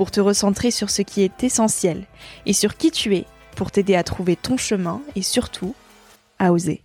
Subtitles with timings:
[0.00, 2.06] pour te recentrer sur ce qui est essentiel
[2.46, 5.74] et sur qui tu es, pour t'aider à trouver ton chemin et surtout
[6.38, 6.82] à oser.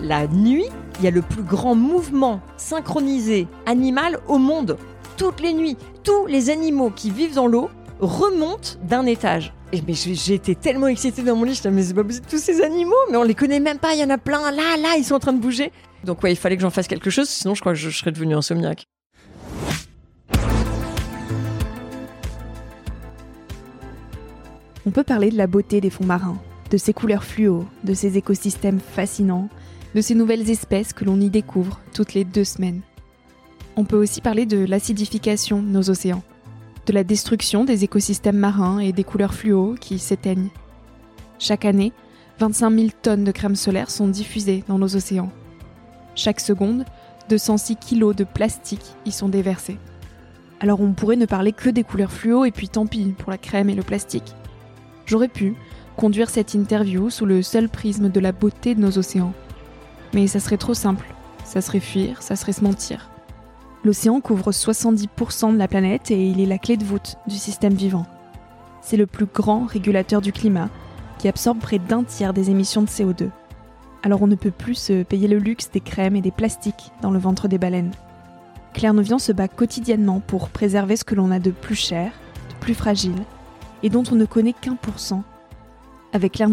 [0.00, 0.64] La nuit,
[0.98, 4.78] il y a le plus grand mouvement synchronisé animal au monde.
[5.18, 7.68] Toutes les nuits, tous les animaux qui vivent dans l'eau
[8.00, 9.52] remontent d'un étage.
[9.74, 11.82] Et mais j'étais tellement excitée dans mon lit, je me mais
[12.12, 14.50] c'est tous ces animaux, mais on les connaît même pas, il y en a plein,
[14.50, 15.72] là, là, ils sont en train de bouger.
[16.04, 18.12] Donc ouais, il fallait que j'en fasse quelque chose, sinon je crois que je serais
[18.12, 18.84] devenue insomniaque.
[24.84, 26.38] On peut parler de la beauté des fonds marins,
[26.70, 29.48] de ses couleurs fluo, de ses écosystèmes fascinants,
[29.94, 32.82] de ces nouvelles espèces que l'on y découvre toutes les deux semaines.
[33.76, 36.22] On peut aussi parler de l'acidification de nos océans,
[36.86, 40.50] de la destruction des écosystèmes marins et des couleurs fluo qui s'éteignent.
[41.38, 41.92] Chaque année,
[42.38, 45.30] 25 000 tonnes de crème solaire sont diffusées dans nos océans.
[46.14, 46.84] Chaque seconde,
[47.28, 49.78] 206 kilos de plastique y sont déversés.
[50.60, 53.38] Alors on pourrait ne parler que des couleurs fluo et puis tant pis pour la
[53.38, 54.34] crème et le plastique.
[55.06, 55.54] J'aurais pu
[55.96, 59.34] conduire cette interview sous le seul prisme de la beauté de nos océans.
[60.14, 61.06] Mais ça serait trop simple.
[61.44, 63.11] Ça serait fuir, ça serait se mentir.
[63.84, 67.74] L'océan couvre 70% de la planète et il est la clé de voûte du système
[67.74, 68.06] vivant.
[68.80, 70.68] C'est le plus grand régulateur du climat
[71.18, 73.30] qui absorbe près d'un tiers des émissions de CO2.
[74.04, 77.10] Alors on ne peut plus se payer le luxe des crèmes et des plastiques dans
[77.10, 77.92] le ventre des baleines.
[78.72, 82.12] Claire se bat quotidiennement pour préserver ce que l'on a de plus cher,
[82.50, 83.22] de plus fragile,
[83.82, 85.24] et dont on ne connaît qu'un pour cent.
[86.12, 86.50] Avec Claire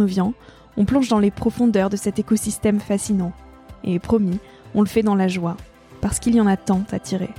[0.78, 3.34] on plonge dans les profondeurs de cet écosystème fascinant.
[3.84, 4.40] Et promis,
[4.76, 5.58] on le fait dans la joie,
[6.02, 7.30] parce qu'il y en a tant à tirer.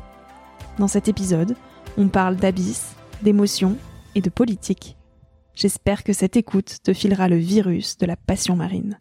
[0.79, 1.57] Dans cet épisode,
[1.97, 3.77] on parle d'abysse, d'émotion
[4.15, 4.97] et de politique.
[5.55, 8.99] J'espère que cette écoute te filera le virus de la passion marine.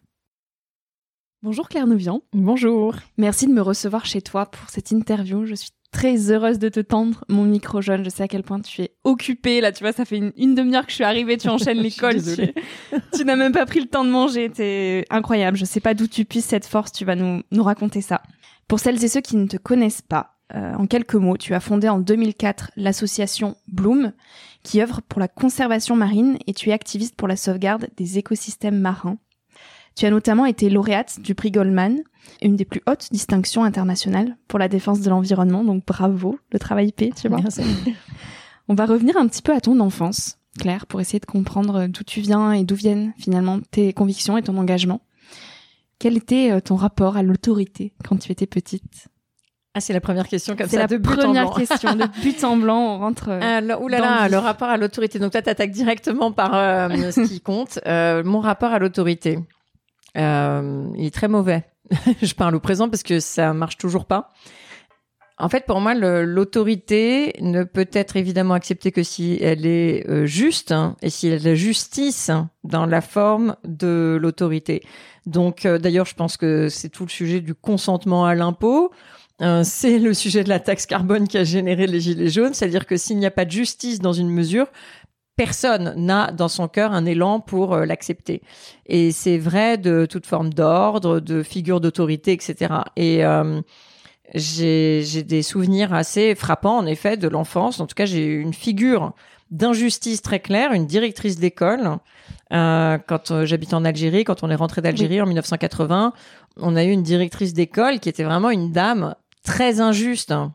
[1.42, 2.20] Bonjour Claire Nouvian.
[2.34, 2.96] Bonjour.
[3.16, 5.46] Merci de me recevoir chez toi pour cette interview.
[5.46, 8.04] Je suis très heureuse de te tendre mon micro jeune.
[8.04, 9.62] Je sais à quel point tu es occupée.
[9.62, 11.38] Là, tu vois, ça fait une, demi-heure que je suis arrivée.
[11.38, 12.22] Tu enchaînes l'école.
[12.22, 12.52] tu,
[13.16, 14.50] tu n'as même pas pris le temps de manger.
[14.54, 15.56] C'est incroyable.
[15.56, 16.92] Je sais pas d'où tu puisses cette force.
[16.92, 18.20] Tu vas nous, nous raconter ça.
[18.70, 21.60] Pour celles et ceux qui ne te connaissent pas, euh, en quelques mots, tu as
[21.60, 24.12] fondé en 2004 l'association Bloom,
[24.62, 28.78] qui œuvre pour la conservation marine et tu es activiste pour la sauvegarde des écosystèmes
[28.78, 29.18] marins.
[29.96, 31.98] Tu as notamment été lauréate du prix Goldman,
[32.42, 36.92] une des plus hautes distinctions internationales pour la défense de l'environnement, donc bravo, le travail
[36.92, 37.40] paie, tu vois.
[38.68, 42.04] On va revenir un petit peu à ton enfance, Claire, pour essayer de comprendre d'où
[42.04, 45.00] tu viens et d'où viennent finalement tes convictions et ton engagement.
[46.00, 49.08] Quel était euh, ton rapport à l'autorité quand tu étais petite?
[49.74, 50.70] Ah, c'est la première question comme ça.
[50.70, 52.96] C'est la première question de but en blanc.
[52.96, 53.28] On rentre.
[53.28, 55.18] Euh, là, là, le rapport à l'autorité.
[55.18, 57.78] Donc toi, t'attaques directement par euh, ce qui compte.
[57.86, 59.38] mon rapport à l'autorité,
[60.16, 60.20] il
[61.06, 61.64] est très mauvais.
[62.22, 64.30] Je parle au présent parce que ça marche toujours pas.
[65.40, 70.26] En fait, pour moi, l'autorité ne peut être évidemment acceptée que si elle est euh,
[70.26, 72.30] juste hein, et si elle a justice
[72.62, 74.82] dans la forme de l'autorité.
[75.26, 78.90] Donc, euh, d'ailleurs, je pense que c'est tout le sujet du consentement à l'impôt.
[79.42, 82.86] Euh, c'est le sujet de la taxe carbone qui a généré les gilets jaunes, c'est-à-dire
[82.86, 84.66] que s'il n'y a pas de justice dans une mesure,
[85.36, 88.42] personne n'a dans son cœur un élan pour l'accepter.
[88.84, 92.74] Et c'est vrai de toute forme d'ordre, de figure d'autorité, etc.
[92.96, 93.22] Et
[94.34, 97.80] j'ai des souvenirs assez frappants, en effet, de l'enfance.
[97.80, 99.14] En tout cas, j'ai une figure
[99.50, 101.98] d'injustice très claire, une directrice d'école.
[102.52, 106.12] Euh, quand euh, j'habite en Algérie, quand on est rentré d'Algérie en 1980,
[106.56, 109.14] on a eu une directrice d'école qui était vraiment une dame
[109.44, 110.32] très injuste.
[110.32, 110.54] Hein,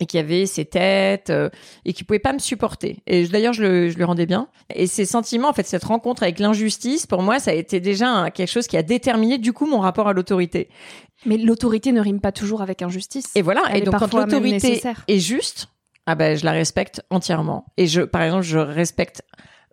[0.00, 1.48] et qui avait ses têtes euh,
[1.84, 2.98] et qui pouvait pas me supporter.
[3.06, 4.48] Et d'ailleurs, je je le rendais bien.
[4.74, 8.30] Et ces sentiments, en fait, cette rencontre avec l'injustice, pour moi, ça a été déjà
[8.30, 10.68] quelque chose qui a déterminé du coup mon rapport à l'autorité.
[11.24, 13.30] Mais l'autorité ne rime pas toujours avec injustice.
[13.36, 13.62] Et voilà.
[13.76, 15.68] et donc quand l'autorité est juste,
[16.06, 17.66] ah ben je la respecte entièrement.
[17.76, 19.22] Et je, par exemple, je respecte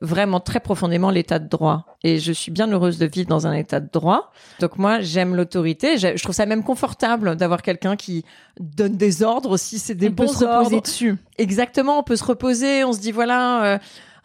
[0.01, 1.85] vraiment très profondément l'état de droit.
[2.03, 4.31] Et je suis bien heureuse de vivre dans un état de droit.
[4.59, 5.97] Donc moi, j'aime l'autorité.
[5.97, 8.23] Je trouve ça même confortable d'avoir quelqu'un qui
[8.59, 11.15] donne des ordres si c'est des on bons peut se reposer dessus.
[11.37, 12.83] Exactement, on peut se reposer.
[12.83, 13.65] On se dit voilà.
[13.65, 13.77] Euh,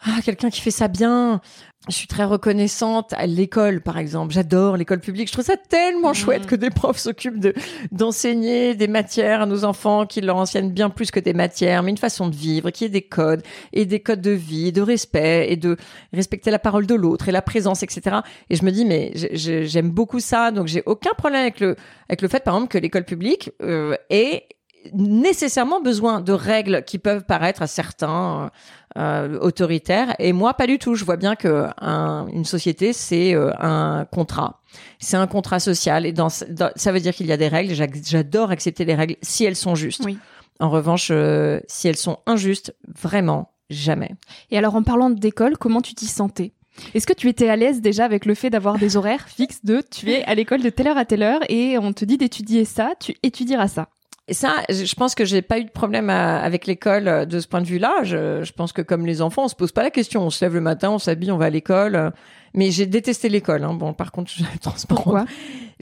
[0.05, 1.41] ah quelqu'un qui fait ça bien
[1.87, 4.33] je suis très reconnaissante à l'école, par exemple.
[4.33, 5.27] J'adore l'école publique.
[5.27, 6.15] Je trouve ça tellement Mmh.
[6.15, 7.53] chouette que des profs s'occupent de
[7.91, 11.91] d'enseigner des matières à nos enfants, qui leur enseignent bien plus que des matières, mais
[11.91, 15.45] une façon de vivre, qui est des codes et des codes de vie, de respect
[15.51, 15.77] et de
[16.11, 18.17] respecter la parole de l'autre et la présence, etc.
[18.49, 21.59] Et je me dis, mais j'ai- j'ai- j'aime beaucoup ça, donc j'ai aucun problème avec
[21.59, 21.75] le
[22.09, 24.47] avec le fait, par exemple, que l'école publique euh, ait
[24.93, 28.51] nécessairement besoin de règles qui peuvent paraître à certains
[28.97, 30.95] euh, autoritaires et moi pas du tout.
[30.95, 34.61] Je vois bien que un- une société c'est euh, un contrat.
[34.99, 36.05] C'est un contrat social.
[36.05, 37.73] Et dans, dans- ça veut dire qu'il y a des règles.
[37.73, 40.03] J'adore accepter les règles si elles sont justes.
[40.05, 40.17] Oui.
[40.59, 44.11] en revanche euh, si elles sont injustes vraiment jamais.
[44.51, 46.51] Et alors, en parlant d'école, comment tu t'y sentais?
[46.93, 49.81] Est-ce que tu étais à l'aise déjà avec le fait d'avoir des horaires fixes de
[49.89, 52.63] tu es à l'école de telle heure à telle heure et on te dit d'étudier
[52.65, 53.87] ça, tu étudieras ça?
[54.27, 57.39] Et ça, je pense que j'ai pas eu de problème à- avec l'école euh, de
[57.39, 57.99] ce point de vue-là.
[58.03, 60.23] Je, je pense que comme les enfants, on se pose pas la question.
[60.25, 62.11] On se lève le matin, on s'habille, on va à l'école.
[62.55, 63.63] Mais j'ai détesté l'école.
[63.63, 63.73] Hein.
[63.75, 65.03] Bon, par contre, je transparente.
[65.03, 65.25] Pourquoi?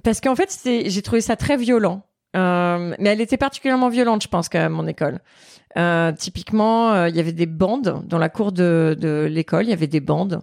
[0.04, 2.02] Parce qu'en fait, j'ai trouvé ça très violent.
[2.36, 5.20] Euh, mais elle était particulièrement violente, je pense, même, mon école.
[5.76, 9.66] Euh, typiquement, euh, il y avait des bandes dans la cour de, l'école.
[9.66, 10.42] Il y avait des bandes.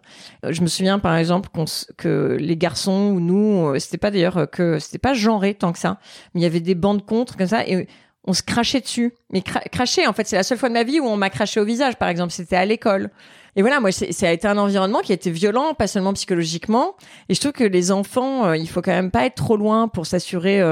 [0.48, 1.48] Je me souviens, par exemple,
[1.96, 5.98] que les garçons ou nous, c'était pas d'ailleurs que c'était pas genré tant que ça,
[6.34, 7.88] mais il y avait des bandes contre comme ça et
[8.24, 9.14] on se crachait dessus.
[9.32, 11.30] Mais cra- cracher, en fait, c'est la seule fois de ma vie où on m'a
[11.30, 12.32] craché au visage, par exemple.
[12.32, 13.10] C'était à l'école.
[13.56, 16.94] Et voilà, moi, ça a été un environnement qui a été violent, pas seulement psychologiquement.
[17.28, 20.06] Et je trouve que les enfants, il faut quand même pas être trop loin pour
[20.06, 20.62] s'assurer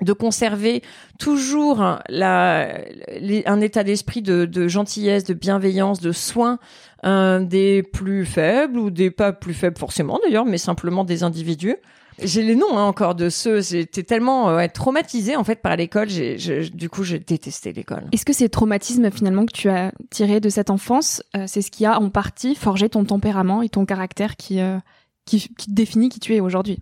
[0.00, 0.82] de conserver
[1.18, 6.58] toujours un état d'esprit de, gentillesse, de bienveillance, de soin
[7.04, 11.76] euh, des plus faibles ou des pas plus faibles forcément d'ailleurs, mais simplement des individus.
[12.22, 13.60] J'ai les noms hein, encore de ceux.
[13.60, 16.08] J'étais tellement euh, traumatisée en fait par l'école.
[16.08, 18.04] Du coup, j'ai détesté l'école.
[18.12, 21.70] Est-ce que ces traumatismes finalement que tu as tirés de cette enfance, euh, c'est ce
[21.70, 24.78] qui a en partie forgé ton tempérament et ton caractère qui, euh,
[25.26, 26.80] qui, qui définit qui tu es aujourd'hui?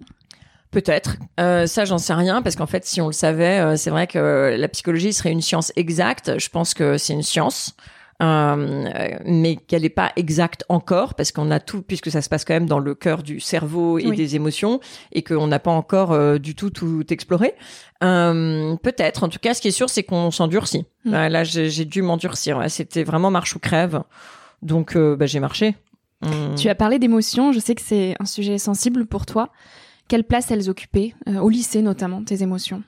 [0.70, 1.16] Peut-être.
[1.40, 4.06] Euh, ça, j'en sais rien parce qu'en fait, si on le savait, euh, c'est vrai
[4.06, 6.38] que la psychologie serait une science exacte.
[6.38, 7.74] Je pense que c'est une science.
[8.22, 12.46] Euh, mais qu'elle n'est pas exacte encore parce qu'on a tout puisque ça se passe
[12.46, 14.16] quand même dans le cœur du cerveau et Oui.
[14.16, 14.80] des émotions
[15.12, 17.54] et qu'on n'a pas encore euh, du tout tout exploré.
[18.02, 19.22] Euh, Peut-être.
[19.24, 20.86] En tout cas, ce qui est sûr, c'est qu'on s'endurcit.
[21.04, 21.12] Mm.
[21.12, 22.62] Ouais, là, j'ai dû m'endurcir.
[22.68, 24.02] C'était vraiment marche ou crève.
[24.62, 25.76] Donc, bah, j'ai marché.
[26.56, 29.50] Tu as parlé d'émotions, je sais que c'est un sujet sensible pour toi.
[30.08, 32.84] Quelle place elles occupaient, euh, au lycée notamment, tes émotions?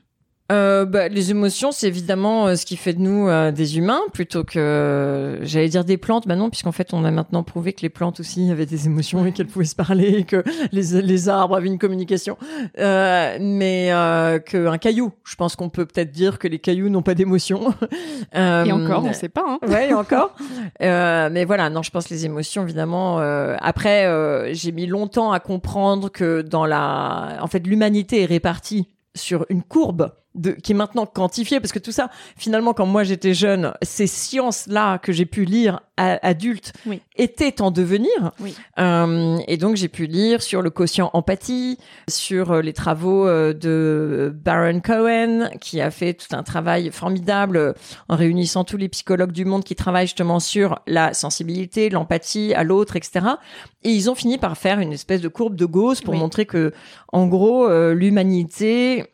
[0.50, 4.00] Euh, bah, les émotions, c'est évidemment euh, ce qui fait de nous euh, des humains
[4.14, 6.26] plutôt que, euh, j'allais dire des plantes.
[6.26, 9.26] Bah non, puisqu'en fait, on a maintenant prouvé que les plantes aussi avaient des émotions
[9.26, 10.42] et qu'elles pouvaient se parler, et que
[10.72, 12.38] les, les arbres avaient une communication.
[12.78, 17.02] Euh, mais euh, qu'un caillou, je pense qu'on peut peut-être dire que les cailloux n'ont
[17.02, 17.74] pas d'émotions.
[18.34, 19.44] Euh, Et encore, on sait pas.
[19.46, 19.58] Hein.
[19.68, 20.34] Ouais, et encore.
[20.80, 23.20] Euh, mais voilà, non, je pense les émotions, évidemment.
[23.20, 28.26] euh, après, euh, j'ai mis longtemps à comprendre que dans la, en fait, l'humanité est
[28.26, 32.86] répartie sur une courbe de, qui est maintenant quantifiée, parce que tout ça, finalement, quand
[32.86, 37.00] moi j'étais jeune, ces sciences-là que j'ai pu lire à, adulte Oui.
[37.16, 38.32] étaient en devenir.
[38.38, 38.54] Oui.
[38.78, 41.78] Euh, et donc j'ai pu lire sur le quotient empathie,
[42.08, 47.56] sur euh, les travaux euh, de Baron Cohen, qui a fait tout un travail formidable
[47.56, 47.72] euh,
[48.08, 52.62] en réunissant tous les psychologues du monde qui travaillent justement sur la sensibilité, l'empathie à
[52.62, 53.26] l'autre, etc.
[53.82, 56.20] Et ils ont fini par faire une espèce de courbe de Gauss pour Oui.
[56.20, 56.72] montrer que,
[57.12, 59.06] en gros, euh, l'humanité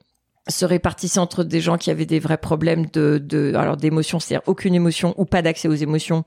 [0.48, 4.46] se répartissait entre des gens qui avaient des vrais problèmes de, de alors d'émotions, c'est-à-dire
[4.46, 6.24] aucune émotion ou pas d'accès aux émotions,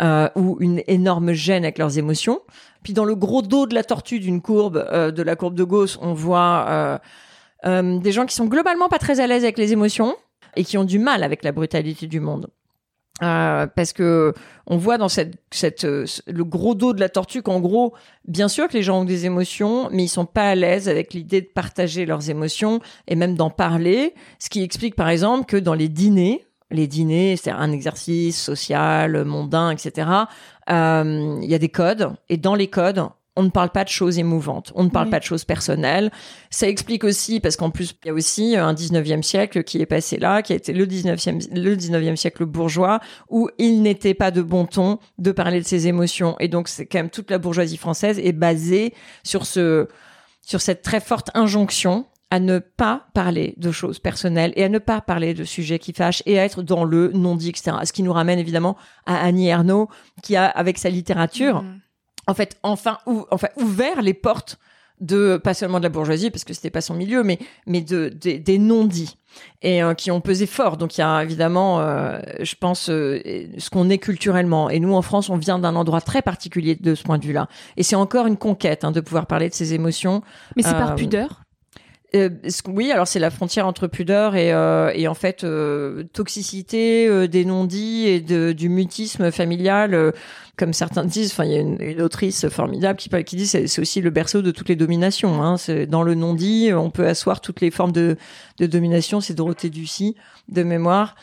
[0.00, 2.40] euh, ou une énorme gêne avec leurs émotions.
[2.82, 5.64] Puis dans le gros dos de la tortue d'une courbe, euh, de la courbe de
[5.64, 7.00] Gauss, on voit
[7.64, 10.14] euh, des gens qui sont globalement pas très à l'aise avec les émotions
[10.56, 12.48] et qui ont du mal avec la brutalité du monde.
[13.22, 14.34] Euh, parce que
[14.66, 17.94] on voit dans cette, cette euh, le gros dos de la tortue qu'en gros,
[18.26, 21.14] bien sûr que les gens ont des émotions, mais ils sont pas à l'aise avec
[21.14, 24.14] l'idée de partager leurs émotions et même d'en parler.
[24.40, 29.24] Ce qui explique par exemple que dans les dîners, les dîners, c'est un exercice social,
[29.24, 30.08] mondain, etc.
[30.70, 33.88] euh, Il y a des codes et dans les codes, on ne parle pas de
[33.88, 35.10] choses émouvantes, on ne parle Oui.
[35.10, 36.12] pas de choses personnelles.
[36.50, 39.86] Ça explique aussi, parce qu'en plus, il y a aussi un 19e siècle qui est
[39.86, 44.30] passé là, qui a été le 19e, le 19e siècle bourgeois, où il n'était pas
[44.30, 46.36] de bon ton de parler de ses émotions.
[46.38, 49.88] Et donc, c'est quand même toute la bourgeoisie française est basée sur ce,
[50.42, 54.78] sur cette très forte injonction à ne pas parler de choses personnelles et à ne
[54.78, 57.76] pas parler de sujets qui fâchent et à être dans le non-dit, etc.
[57.84, 58.76] Ce qui nous ramène évidemment
[59.06, 59.88] à Annie Ernaux,
[60.22, 61.80] qui a, avec sa littérature, Mhm.
[62.26, 64.58] En fait, enfin, ou, enfin, ouvert les portes
[65.00, 68.08] de pas seulement de la bourgeoisie parce que c'était pas son milieu, mais mais de,
[68.08, 69.16] des non-dits
[69.62, 70.76] et euh, qui ont pesé fort.
[70.76, 73.20] Donc il y a évidemment, euh, je pense, euh,
[73.58, 74.70] ce qu'on est culturellement.
[74.70, 77.48] Et nous en France, on vient d'un endroit très particulier de ce point de vue-là.
[77.76, 80.22] Et c'est encore une conquête hein, de pouvoir parler de ces émotions.
[80.56, 81.43] Mais c'est par pudeur?
[82.14, 82.30] Euh,
[82.68, 87.44] oui, alors c'est la frontière entre pudeur et, euh, et en fait euh, toxicité des
[87.44, 90.12] non-dits et de, du mutisme familial,
[90.56, 91.32] comme certains disent.
[91.32, 94.10] Enfin, il y a une, une, autrice formidable qui, qui dit c'est, c'est aussi le
[94.10, 95.42] berceau de toutes les dominations.
[95.42, 95.56] Hein.
[95.88, 98.16] Dans le non-dit, on peut asseoir toutes les formes de,
[98.58, 99.20] de domination.
[99.20, 100.14] C'est Dorothée Ducy
[100.48, 101.16] de mémoire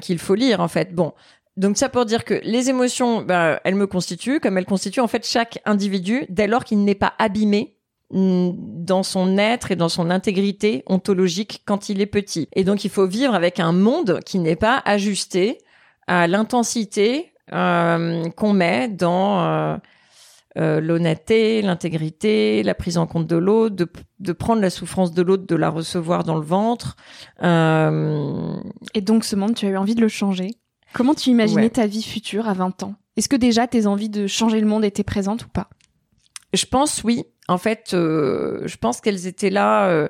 [0.00, 0.92] qu'il faut lire en fait.
[0.92, 1.12] Bon,
[1.56, 5.08] donc ça pour dire que les émotions, bah, elles me constituent, comme elles constituent en
[5.08, 7.76] fait chaque individu, dès lors qu'il n'est pas abîmé
[8.12, 12.48] dans son être et dans son intégrité ontologique quand il est petit.
[12.52, 15.58] Et donc il faut vivre avec un monde qui n'est pas ajusté
[16.06, 19.76] à l'intensité euh, qu'on met dans euh,
[20.58, 23.88] euh, l'honnêteté, l'intégrité, la prise en compte de l'autre, de,
[24.20, 26.96] de, prendre la souffrance de l'autre, de la recevoir dans le ventre.
[27.42, 30.50] Et donc ce monde, tu as eu envie de le changer.
[30.92, 32.94] Comment tu imaginais ta vie future à 20 ans?
[33.16, 35.68] Est-ce que déjà tes envies de changer le monde étaient présentes ou pas?
[36.52, 40.08] Je pense oui en fait, euh, je pense qu'elles étaient là.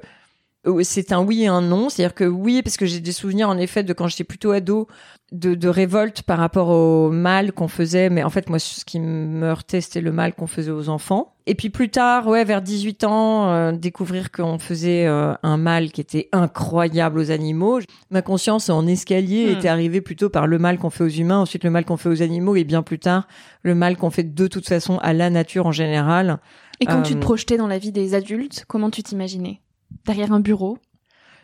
[0.66, 1.88] Euh, c'est un oui et un non.
[1.88, 4.86] C'est-à-dire que oui, parce que j'ai des souvenirs en effet de quand j'étais plutôt ado,
[5.32, 8.10] de, de révolte par rapport au mal qu'on faisait.
[8.10, 11.34] Mais en fait, moi, ce qui me heurtait, c'était le mal qu'on faisait aux enfants.
[11.46, 16.00] Et puis plus tard, ouais, vers 18 ans, euh, découvrir qu'on faisait un mal qui
[16.00, 17.80] était incroyable aux animaux.
[18.10, 19.58] Ma conscience en escalier hmm.
[19.58, 22.08] était arrivée plutôt par le mal qu'on fait aux humains, ensuite le mal qu'on fait
[22.08, 23.26] aux animaux, et bien plus tard,
[23.62, 26.38] le mal qu'on fait de toute façon à la nature en général.
[26.82, 29.61] Et quand tu te euh, projetais dans la vie des adultes, comment tu t'imaginais?
[30.04, 30.78] Derrière un bureau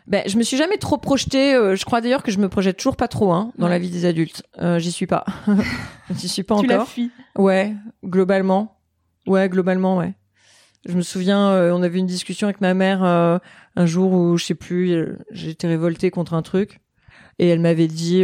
[0.07, 1.53] ben, je me suis jamais trop projetée.
[1.53, 3.91] Euh, je crois d'ailleurs que je me projette toujours pas trop hein, dans la vie
[3.91, 4.41] des adultes.
[4.59, 5.23] Euh, J'y suis pas.
[6.15, 6.87] J'y suis pas tu encore.
[6.87, 7.11] Tu fuis.
[7.37, 8.79] Ouais, globalement.
[9.27, 10.15] Ouais, globalement, ouais.
[10.87, 14.45] Je me souviens, euh, on avait une discussion avec ma mère un jour où je
[14.45, 16.79] sais plus, j'étais révoltée contre un truc
[17.37, 18.23] et elle m'avait dit,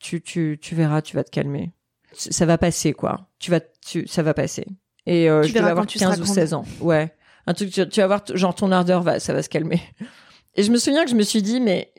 [0.00, 1.72] tu, tu, tu verras, tu vas te calmer.
[2.14, 3.28] Ça va passer quoi.
[3.38, 4.66] Tu vas, tu, ça va passer.
[5.06, 6.64] Et euh, je devais avoir 15 ou 16 ans.
[6.80, 7.14] Ouais.
[7.46, 9.80] Un truc, tu, tu vas voir, genre ton ardeur va, ça va se calmer.
[10.54, 11.92] Et je me souviens que je me suis dit, mais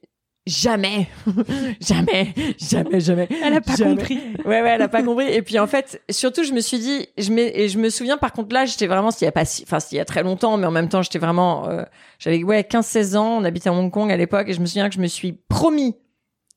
[0.47, 1.07] jamais,
[1.81, 3.27] jamais, jamais, jamais.
[3.43, 4.19] Elle a pas compris.
[4.45, 5.27] Ouais, ouais, elle a pas compris.
[5.31, 8.17] Et puis en fait, surtout, je me suis dit, je me, et je me souviens
[8.17, 10.57] par contre là, j'étais vraiment, s'il y a pas, enfin, s'il y a très longtemps,
[10.57, 11.83] mais en même temps, j'étais vraiment, euh,
[12.19, 14.89] j'avais ouais 15-16 ans, on habitait à Hong Kong à l'époque, et je me souviens
[14.89, 15.95] que je me suis promis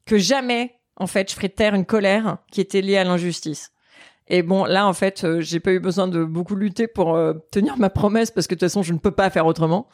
[0.06, 3.70] que jamais, en fait, je ferais taire une colère qui était liée à l'injustice.
[4.28, 7.34] Et bon, là, en fait, euh, j'ai pas eu besoin de beaucoup lutter pour euh,
[7.50, 9.88] tenir ma promesse parce que de toute façon, je ne peux pas faire autrement.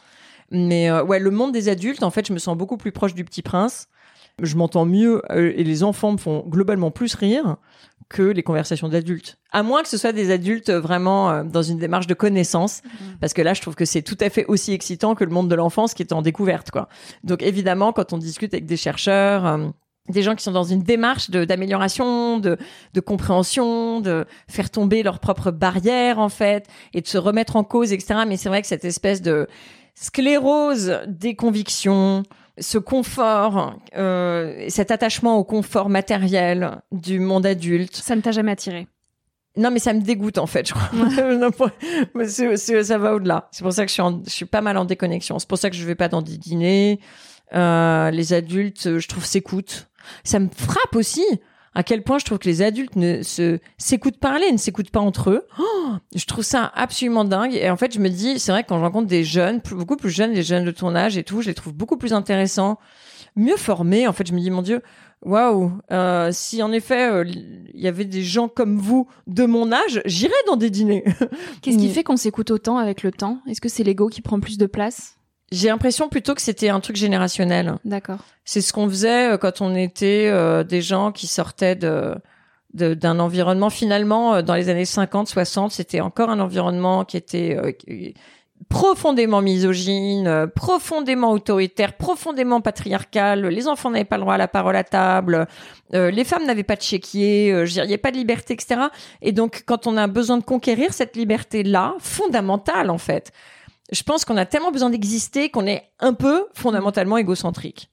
[0.50, 3.14] Mais euh, ouais, le monde des adultes, en fait, je me sens beaucoup plus proche
[3.14, 3.88] du Petit Prince.
[4.42, 7.56] Je m'entends mieux et les enfants me font globalement plus rire
[8.08, 9.38] que les conversations d'adultes.
[9.52, 13.18] À moins que ce soit des adultes vraiment dans une démarche de connaissance, mmh.
[13.20, 15.48] parce que là, je trouve que c'est tout à fait aussi excitant que le monde
[15.48, 16.88] de l'enfance qui est en découverte, quoi.
[17.22, 19.72] Donc évidemment, quand on discute avec des chercheurs
[20.08, 22.58] des gens qui sont dans une démarche d'amélioration, de,
[22.92, 27.64] de, compréhension, de faire tomber leurs propres barrières en fait, et de se remettre en
[27.64, 28.20] cause, etc.
[28.26, 29.48] Mais c'est vrai que cette espèce de
[29.94, 32.22] sclérose des convictions,
[32.58, 38.52] ce confort, euh, cet attachement au confort matériel du monde adulte, ça ne t'a jamais
[38.52, 38.86] attiré?
[39.56, 40.90] Non, mais ça me dégoûte en fait, je crois.
[42.82, 43.48] ça va au-delà.
[43.52, 45.38] C'est pour ça que je suis, je suis pas mal en déconnexion.
[45.38, 46.98] C'est pour ça que je vais pas dans des dîners.
[47.54, 49.88] Euh, les adultes, je trouve, s'écoutent
[50.24, 51.24] ça me frappe aussi
[51.74, 55.00] à quel point je trouve que les adultes ne se s'écoutent parler, ne s'écoutent pas
[55.00, 55.46] entre eux.
[55.58, 57.54] Oh, je trouve ça absolument dingue.
[57.54, 59.96] Et en fait, je me dis, c'est vrai que quand je rencontre des jeunes, beaucoup
[59.96, 62.78] plus jeunes, des jeunes de ton âge et tout, je les trouve beaucoup plus intéressants,
[63.34, 64.06] mieux formés.
[64.06, 64.82] En fait, je me dis, mon Dieu,
[65.22, 69.72] waouh, euh, si en effet euh, il y avait des gens comme vous de mon
[69.72, 71.04] âge, j'irais dans des dîners.
[71.62, 73.40] Qu'est-ce qui fait qu'on s'écoute autant avec le temps?
[73.48, 75.18] Est-ce que c'est l'ego qui prend plus de place?
[75.54, 77.76] J'ai l'impression plutôt que c'était un truc générationnel.
[77.84, 78.18] D'accord.
[78.44, 82.14] C'est ce qu'on faisait euh, quand on était euh, des gens qui sortaient de
[82.72, 87.56] d'un environnement finalement euh, dans les années 50 60 c'était encore un environnement qui était
[88.68, 93.46] profondément misogyne, profondément autoritaire, profondément patriarcal.
[93.46, 95.46] Les enfants n'avaient pas le droit à la parole à table.
[95.92, 97.48] les femmes n'avaient pas de chéquier.
[97.48, 98.80] il n'y avait pas de liberté, etc.
[99.22, 103.32] Et donc, quand on a besoin de conquérir cette liberté-là, fondamentale en fait,
[103.92, 107.90] je pense qu'on a tellement besoin d'exister qu'on est un peu fondamentalement égocentrique.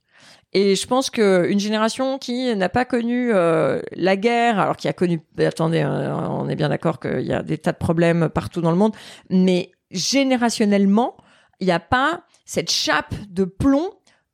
[0.54, 4.90] Et je pense que une génération qui n'a pas connu euh, la guerre, alors qui
[4.90, 8.28] a connu, attendez, euh, on est bien d'accord qu'il y a des tas de problèmes
[8.28, 8.94] partout dans le monde,
[9.30, 11.16] mais générationnellement,
[11.62, 13.92] il n'y a pas cette chape de plomb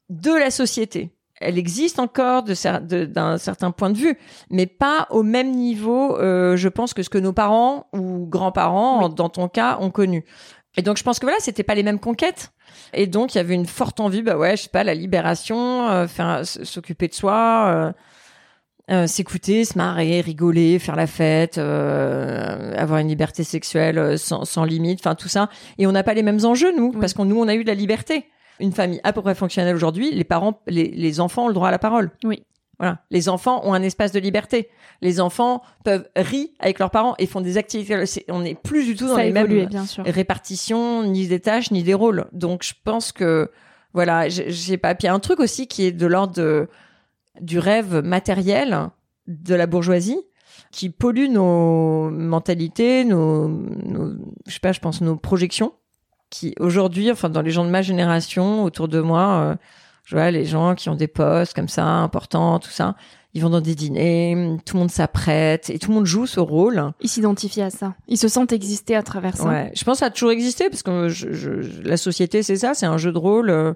[0.09, 1.11] de la société.
[1.39, 4.17] Elle existe encore d'un certain point de vue,
[4.49, 9.09] mais pas au même niveau, euh, je pense, que ce que nos parents ou grands-parents,
[9.09, 10.25] dans ton cas, ont connu.
[10.77, 12.51] Et donc je pense que voilà, c'était pas les mêmes conquêtes.
[12.93, 15.89] Et donc il y avait une forte envie, bah ouais, je sais pas, la libération,
[15.89, 17.91] euh, faire s'occuper de soi, euh,
[18.91, 24.99] euh, s'écouter, se marrer, rigoler, faire la fête, avoir une liberté sexuelle sans, sans limite,
[25.01, 25.49] enfin tout ça.
[25.79, 27.69] Et on n'a pas les mêmes enjeux nous, parce qu'on nous on a eu de
[27.69, 28.25] la liberté.
[28.59, 31.67] Une famille à peu près fonctionnelle aujourd'hui, les parents, les, les enfants ont le droit
[31.67, 32.11] à la parole.
[32.23, 32.43] Oui.
[32.79, 32.99] Voilà.
[33.09, 34.69] Les enfants ont un espace de liberté.
[35.01, 38.03] Les enfants peuvent rire avec leurs parents et font des activités.
[38.29, 41.93] On n'est plus du tout dans les mêmes bien répartitions, ni des tâches, ni des
[41.93, 42.25] rôles.
[42.33, 43.51] Donc, je pense que,
[43.93, 44.93] voilà, j'ai pas.
[44.93, 46.67] Puis il y a un truc aussi qui est de l'ordre
[47.41, 48.89] du rêve matériel
[49.27, 50.19] de la bourgeoisie
[50.71, 54.15] qui pollue nos mentalités, nos, nos
[54.45, 55.73] je sais pas, je pense nos projections
[56.29, 59.55] qui aujourd'hui, enfin dans les gens de ma génération autour de moi, euh,
[60.07, 62.95] je vois les gens qui ont des postes comme ça importants, tout ça,
[63.33, 66.39] ils vont dans des dîners, tout le monde s'apprête et tout le monde joue ce
[66.39, 66.93] rôle.
[67.01, 67.93] Ils s'identifient à ça.
[68.07, 69.49] Ils se sentent exister à travers ça.
[69.49, 72.73] Ouais, je pense que ça a toujours existé parce que je, la société c'est ça,
[72.73, 73.73] c'est un jeu de rôle euh,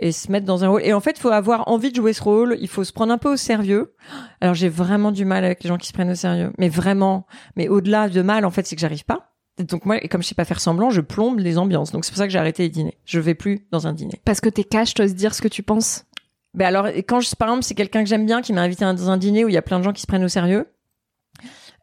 [0.00, 0.82] et se mettre dans un rôle.
[0.84, 3.14] Et en fait, il faut avoir envie de jouer ce rôle, il faut se prendre
[3.14, 3.94] un peu au sérieux.
[4.42, 7.26] Alors j'ai vraiment du mal avec les gens qui se prennent au sérieux, mais vraiment.
[7.56, 9.29] Mais au-delà de mal, en fait, c'est que j'arrive pas.
[9.58, 11.92] Donc moi, comme je sais pas faire semblant, je plombe les ambiances.
[11.92, 12.98] Donc c'est pour ça que j'ai arrêté les dîners.
[13.04, 14.20] Je vais plus dans un dîner.
[14.24, 16.06] Parce que t'es cash, t'oses dire ce que tu penses?
[16.54, 19.10] Ben alors, quand je, par exemple, c'est quelqu'un que j'aime bien qui m'a invité dans
[19.10, 20.66] un dîner où il y a plein de gens qui se prennent au sérieux.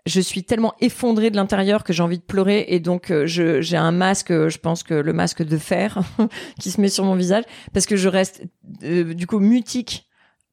[0.05, 3.77] Je suis tellement effondrée de l'intérieur que j'ai envie de pleurer et donc euh, j'ai
[3.77, 5.99] un masque, euh, je pense que le masque de fer
[6.61, 7.43] qui se met sur mon visage
[7.73, 8.43] parce que je reste
[8.83, 10.07] euh, du coup mutique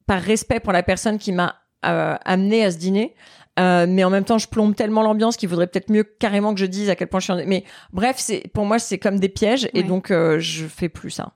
[0.07, 3.13] par respect pour la personne qui m'a amené à ce dîner
[3.59, 6.59] euh, mais en même temps, je plombe tellement l'ambiance qu'il vaudrait peut-être mieux carrément que
[6.59, 7.33] je dise à quel point je suis.
[7.33, 7.47] En...
[7.47, 11.11] Mais bref, c'est pour moi, c'est comme des pièges et donc euh, je fais plus
[11.11, 11.33] ça.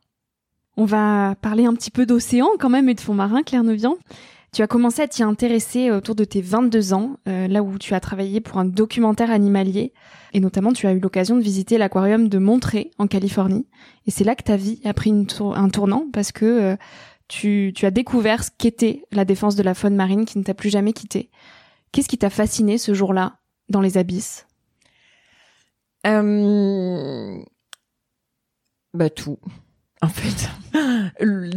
[0.75, 3.95] On va parler un petit peu d'océan quand même et de fond marin, Claire Nevian.
[4.51, 7.93] Tu as commencé à t'y intéresser autour de tes 22 ans, euh, là où tu
[7.93, 9.93] as travaillé pour un documentaire animalier.
[10.33, 13.67] Et notamment, tu as eu l'occasion de visiter l'aquarium de Monterey, en Californie.
[14.07, 16.77] Et c'est là que ta vie a pris une un tournant parce que
[17.27, 20.55] tu, tu as découvert ce qu'était la défense de la faune marine qui ne t'a
[20.55, 21.29] plus jamais quitté.
[21.91, 23.37] Qu'est-ce qui t'a fasciné ce jour-là
[23.69, 24.47] dans les abysses?
[26.07, 27.37] Euh...
[28.93, 29.39] Bah tout.
[30.01, 30.49] En fait,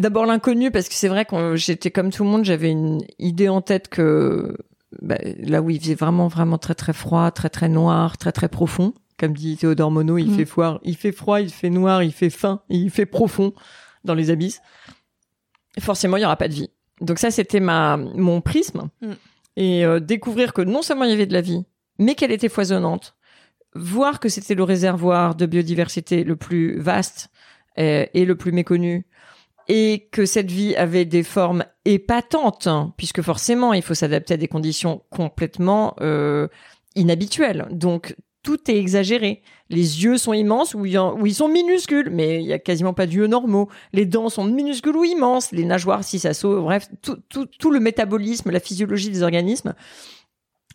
[0.01, 3.49] d'abord l'inconnu parce que c'est vrai que j'étais comme tout le monde, j'avais une idée
[3.49, 4.57] en tête que
[5.01, 8.49] bah, là où il faisait vraiment vraiment très très froid, très très noir, très très
[8.49, 10.35] profond, comme dit Théodore Monod, il mm.
[10.35, 13.53] fait froid, il fait froid, il fait noir, il fait fin, il fait profond
[14.03, 14.61] dans les abysses.
[15.79, 16.71] Forcément, il y aura pas de vie.
[17.01, 18.89] Donc ça, c'était ma mon prisme.
[19.03, 19.13] Mm
[19.57, 21.65] et euh, découvrir que non seulement il y avait de la vie,
[21.99, 23.17] mais qu'elle était foisonnante,
[23.75, 27.31] voir que c'était le réservoir de biodiversité le plus vaste
[27.79, 29.07] euh, et le plus méconnu,
[29.69, 34.37] et que cette vie avait des formes épatantes, hein, puisque forcément il faut s'adapter à
[34.37, 36.49] des conditions complètement euh,
[36.97, 37.69] inhabituelles.
[37.71, 39.43] Donc tout est exagéré.
[39.71, 43.27] Les yeux sont immenses ou, ils sont minuscules, mais il y a quasiment pas d'yeux
[43.27, 43.69] normaux.
[43.93, 45.53] Les dents sont minuscules ou immenses.
[45.53, 49.75] Les nageoires, si ça saute, bref, tout, tout, le métabolisme, la physiologie des organismes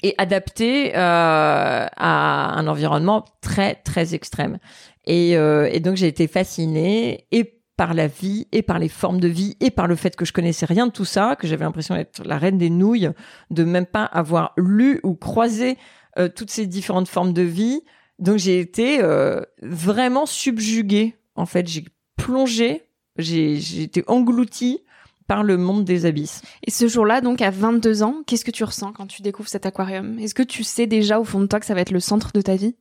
[0.04, 4.60] est adapté euh, à un environnement très très extrême.
[5.06, 9.20] Et, euh, et donc j'ai été fascinée et par la vie et par les formes
[9.20, 11.64] de vie et par le fait que je connaissais rien de tout ça, que j'avais
[11.64, 13.10] l'impression d'être la reine des nouilles,
[13.52, 15.78] de même pas avoir lu ou croisé
[16.18, 17.82] euh, toutes ces différentes formes de vie.
[18.20, 21.16] Donc j'ai été euh, vraiment subjuguée.
[21.36, 22.84] En fait, j'ai plongé,
[23.18, 24.82] j'ai été engloutie
[25.28, 26.42] par le monde des abysses.
[26.66, 29.66] Et ce jour-là, donc à 22 ans, qu'est-ce que tu ressens quand tu découvres cet
[29.66, 30.18] aquarium?
[30.20, 32.32] Est-ce que tu sais déjà au fond de toi que ça va être le centre
[32.34, 32.76] de ta vie?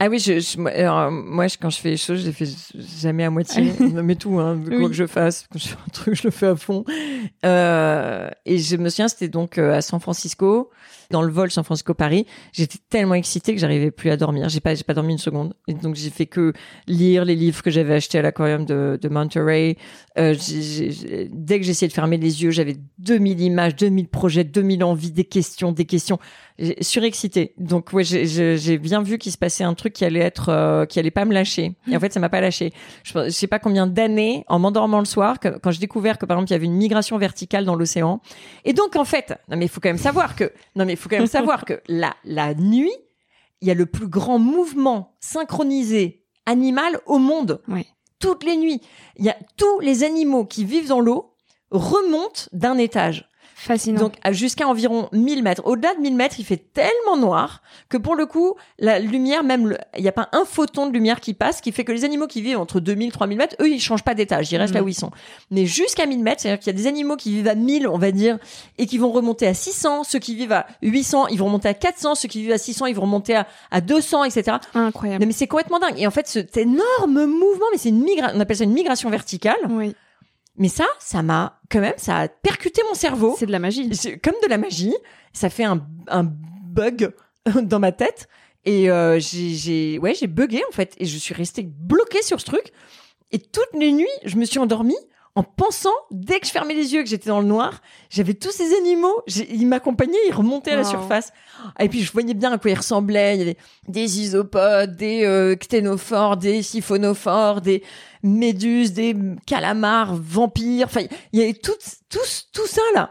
[0.00, 2.48] Ah oui, je, je moi, quand je fais les choses, je les fais
[3.00, 3.72] jamais à moitié.
[3.80, 6.48] mais tout, hein, quoi que je fasse, quand je fais un truc, je le fais
[6.48, 6.84] à fond.
[7.44, 10.70] Euh, et je me souviens, c'était donc à San Francisco
[11.10, 14.48] dans le vol San Francisco Paris, j'étais tellement excitée que j'arrivais plus à dormir.
[14.48, 15.54] J'ai pas, j'ai pas dormi une seconde.
[15.68, 16.52] Et donc j'ai fait que
[16.86, 19.76] lire les livres que j'avais achetés à l'aquarium de, de Monterey.
[20.18, 20.34] Euh,
[21.30, 25.24] dès que j'essayais de fermer les yeux, j'avais 2000 images, 2000 projets, 2000 envies, des
[25.24, 26.18] questions, des questions.
[26.80, 27.54] Surexcitée.
[27.58, 31.00] Donc ouais, j'ai bien vu qu'il se passait un truc qui allait être, euh, qui
[31.00, 31.74] allait pas me lâcher.
[31.90, 32.72] Et en fait, ça m'a pas lâché.
[33.02, 36.26] Je, je sais pas combien d'années en m'endormant le soir, que, quand j'ai découvert que
[36.26, 38.20] par exemple il y avait une migration verticale dans l'océan.
[38.64, 40.96] Et donc en fait, non mais il faut quand même savoir que, non mais il
[40.96, 42.94] faut quand même savoir que la, la nuit,
[43.60, 47.62] il y a le plus grand mouvement synchronisé animal au monde.
[48.18, 48.80] Toutes les nuits,
[49.16, 51.34] il y a tous les animaux qui vivent dans l'eau
[51.70, 53.28] remontent d'un étage.
[53.54, 54.00] Fascinant.
[54.00, 55.62] Donc jusqu'à environ 1000 mètres.
[55.64, 59.76] Au-delà de 1000 mètres, il fait tellement noir que pour le coup, la lumière, même
[59.96, 62.26] il n'y a pas un photon de lumière qui passe, qui fait que les animaux
[62.26, 64.88] qui vivent entre 2000 3000 mètres, eux, ils changent pas d'étage, ils restent là où
[64.88, 65.10] ils sont.
[65.50, 67.98] Mais jusqu'à 1000 mètres, c'est-à-dire qu'il y a des animaux qui vivent à 1000, on
[67.98, 68.38] va dire,
[68.78, 71.74] et qui vont remonter à 600, ceux qui vivent à 800, ils vont remonter à
[71.74, 74.58] 400, ceux qui vivent à 600, ils vont remonter à, à 200, etc.
[74.74, 75.22] Incroyable.
[75.22, 75.98] Non, mais c'est complètement dingue.
[75.98, 79.10] Et en fait, cet énorme mouvement, mais c'est une migration, on appelle ça une migration
[79.10, 79.56] verticale.
[79.68, 79.94] Oui,
[80.56, 83.34] Mais ça, ça m'a, quand même, ça a percuté mon cerveau.
[83.38, 83.90] c'est de la magie.
[84.22, 84.94] Comme de la magie.
[85.32, 87.12] Ça fait un, un bug
[87.62, 88.28] dans ma tête.
[88.64, 90.94] Et euh, j'ai, j'ai, ouais, j'ai bugué en fait.
[90.98, 92.72] Et je suis restée bloquée sur ce truc.
[93.32, 94.96] Et toutes les nuits, je me suis endormie
[95.36, 98.52] en pensant, dès que je fermais les yeux, que j'étais dans le noir, j'avais tous
[98.52, 99.22] ces animaux.
[99.50, 101.32] Ils m'accompagnaient, ils remontaient à la surface.
[101.80, 103.34] Et puis je voyais bien à quoi ils ressemblaient.
[103.34, 103.56] Il y avait
[103.88, 107.82] des isopodes, des euh, cténophores, des siphonophores, des
[108.24, 110.86] méduses, des calamars, vampires.
[110.86, 111.72] Enfin, il y avait tout,
[112.08, 112.18] tout,
[112.52, 113.10] tout ça là.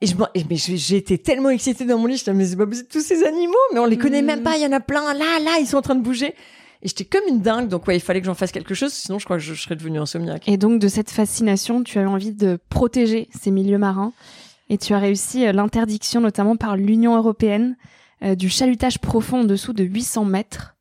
[0.00, 0.14] Et je,
[0.48, 3.80] mais été tellement excitée dans mon lit, j'étais mais c'est pas tous ces animaux, mais
[3.80, 5.82] on les connaît même pas, il y en a plein, là, là, ils sont en
[5.82, 6.34] train de bouger.
[6.82, 9.18] Et j'étais comme une dingue, donc ouais, il fallait que j'en fasse quelque chose, sinon
[9.18, 10.48] je crois que je, je serais devenue insomniaque.
[10.48, 14.12] Et donc, de cette fascination, tu as eu envie de protéger ces milieux marins.
[14.70, 17.76] Et tu as réussi euh, l'interdiction, notamment par l'Union européenne,
[18.22, 20.76] euh, du chalutage profond en dessous de 800 mètres.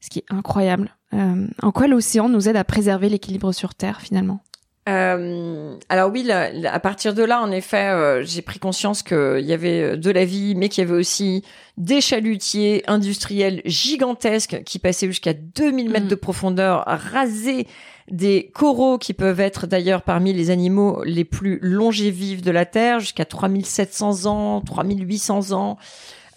[0.00, 0.95] Ce qui est incroyable.
[1.14, 4.40] Euh, en quoi l'océan nous aide à préserver l'équilibre sur Terre, finalement?
[4.88, 9.40] Euh, alors oui, là, à partir de là, en effet, euh, j'ai pris conscience qu'il
[9.44, 11.42] y avait de la vie, mais qu'il y avait aussi
[11.76, 16.10] des chalutiers industriels gigantesques qui passaient jusqu'à 2000 mètres Mhm.
[16.10, 17.66] de profondeur, à raser
[18.12, 23.00] des coraux qui peuvent être d'ailleurs parmi les animaux les plus longévifs de la Terre,
[23.00, 25.78] jusqu'à 3700 ans, 3800 ans.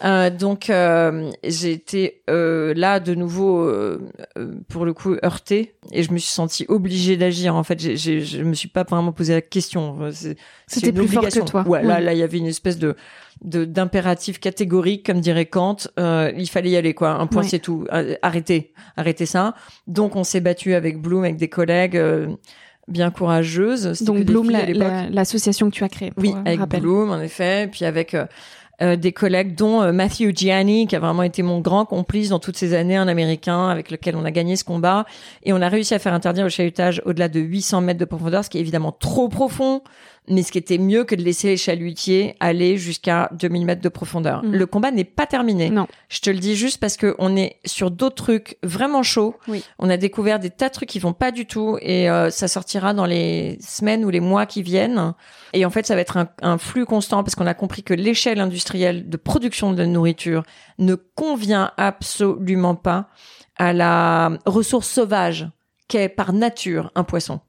[0.02, 4.00] Euh, donc euh, j'ai été euh, là de nouveau euh,
[4.38, 7.96] euh, pour le coup heurtée et je me suis sentie obligée d'agir en fait j'ai,
[7.98, 11.68] j'ai, je me suis pas vraiment posé la question c'est, C'était plus fort que toi.
[11.68, 12.04] ouais, là Oui.
[12.04, 12.96] là il y avait une espèce de,
[13.44, 17.48] de d'impératif catégorique comme dirait Kant Euh, il fallait y aller quoi un point Oui.
[17.50, 17.86] c'est tout
[18.22, 19.54] arrêtez arrêtez ça
[19.86, 22.28] donc on s'est battu avec Bloom avec des collègues euh,
[22.88, 26.10] bien courageuses C'était Donc, Bloom, la- l'association que tu as créée.
[26.10, 26.80] pour, Oui, avec rappel.
[26.80, 28.26] Bloom, en effet, puis avec euh,
[28.82, 32.38] euh, des collègues, dont euh, Matthew Gianni, qui a vraiment été mon grand complice dans
[32.38, 35.04] toutes ces années, un Américain avec lequel on a gagné ce combat.
[35.42, 38.44] Et on a réussi à faire interdire le chalutage au-delà de 800 mètres de profondeur,
[38.44, 39.82] ce qui est évidemment trop profond,
[40.30, 43.88] mais ce qui était mieux que de laisser les chalutiers aller jusqu'à 2000 mètres de
[43.88, 44.44] profondeur.
[44.44, 44.52] Mhm.
[44.52, 45.70] Le combat n'est pas terminé.
[45.70, 45.86] Non.
[46.08, 49.34] Je te le dis juste parce que on est sur d'autres trucs vraiment chauds.
[49.48, 49.64] Oui.
[49.78, 52.48] On a découvert des tas de trucs qui vont pas du tout et euh, ça
[52.48, 55.14] sortira dans les semaines ou les mois qui viennent.
[55.52, 57.94] Et en fait, ça va être un, un flux constant parce qu'on a compris que
[57.94, 60.44] l'échelle industrielle de production de nourriture
[60.78, 63.08] ne convient absolument pas
[63.56, 65.48] à la ressource sauvage
[65.88, 67.40] qu'est par nature un poisson.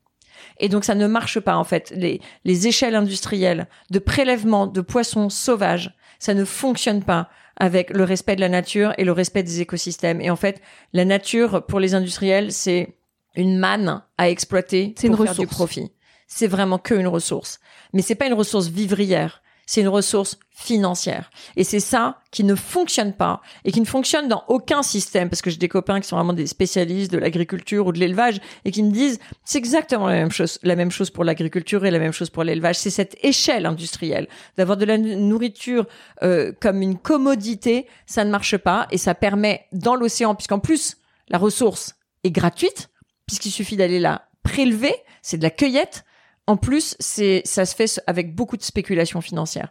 [0.60, 1.92] Et donc ça ne marche pas en fait.
[1.96, 8.04] Les, les échelles industrielles de prélèvement de poissons sauvages, ça ne fonctionne pas avec le
[8.04, 10.22] respect de la nature et le respect des écosystèmes.
[10.22, 10.62] Et en fait,
[10.94, 12.96] la nature pour les industriels, c'est
[13.36, 15.56] une manne à exploiter C'est pour une faire du ressource.
[15.56, 15.92] profit.
[16.28, 17.60] C'est vraiment que une ressource.
[17.94, 19.41] Mais c'est pas une ressource vivrière.
[19.72, 21.32] C'est une ressource financière.
[21.56, 25.42] Et c'est ça qui ne fonctionne pas et qui ne fonctionne dans aucun système parce
[25.42, 28.72] que j'ai des copains qui sont vraiment des spécialistes de l'agriculture ou de l'élevage et
[28.72, 32.00] qui me disent c'est exactement la même chose, la même chose pour l'agriculture et la
[32.00, 32.76] même chose pour l'élevage.
[32.80, 35.86] C'est cette échelle industrielle d'avoir de la nourriture
[36.22, 40.98] euh, comme une commodité, ça ne marche pas et ça permet dans l'océan puisqu'en plus
[41.30, 42.90] la ressource est gratuite
[43.26, 46.04] puisqu'il suffit d'aller la prélever, c'est de la cueillette.
[46.48, 49.70] En plus, c'est ça se fait avec beaucoup de spéculation financière.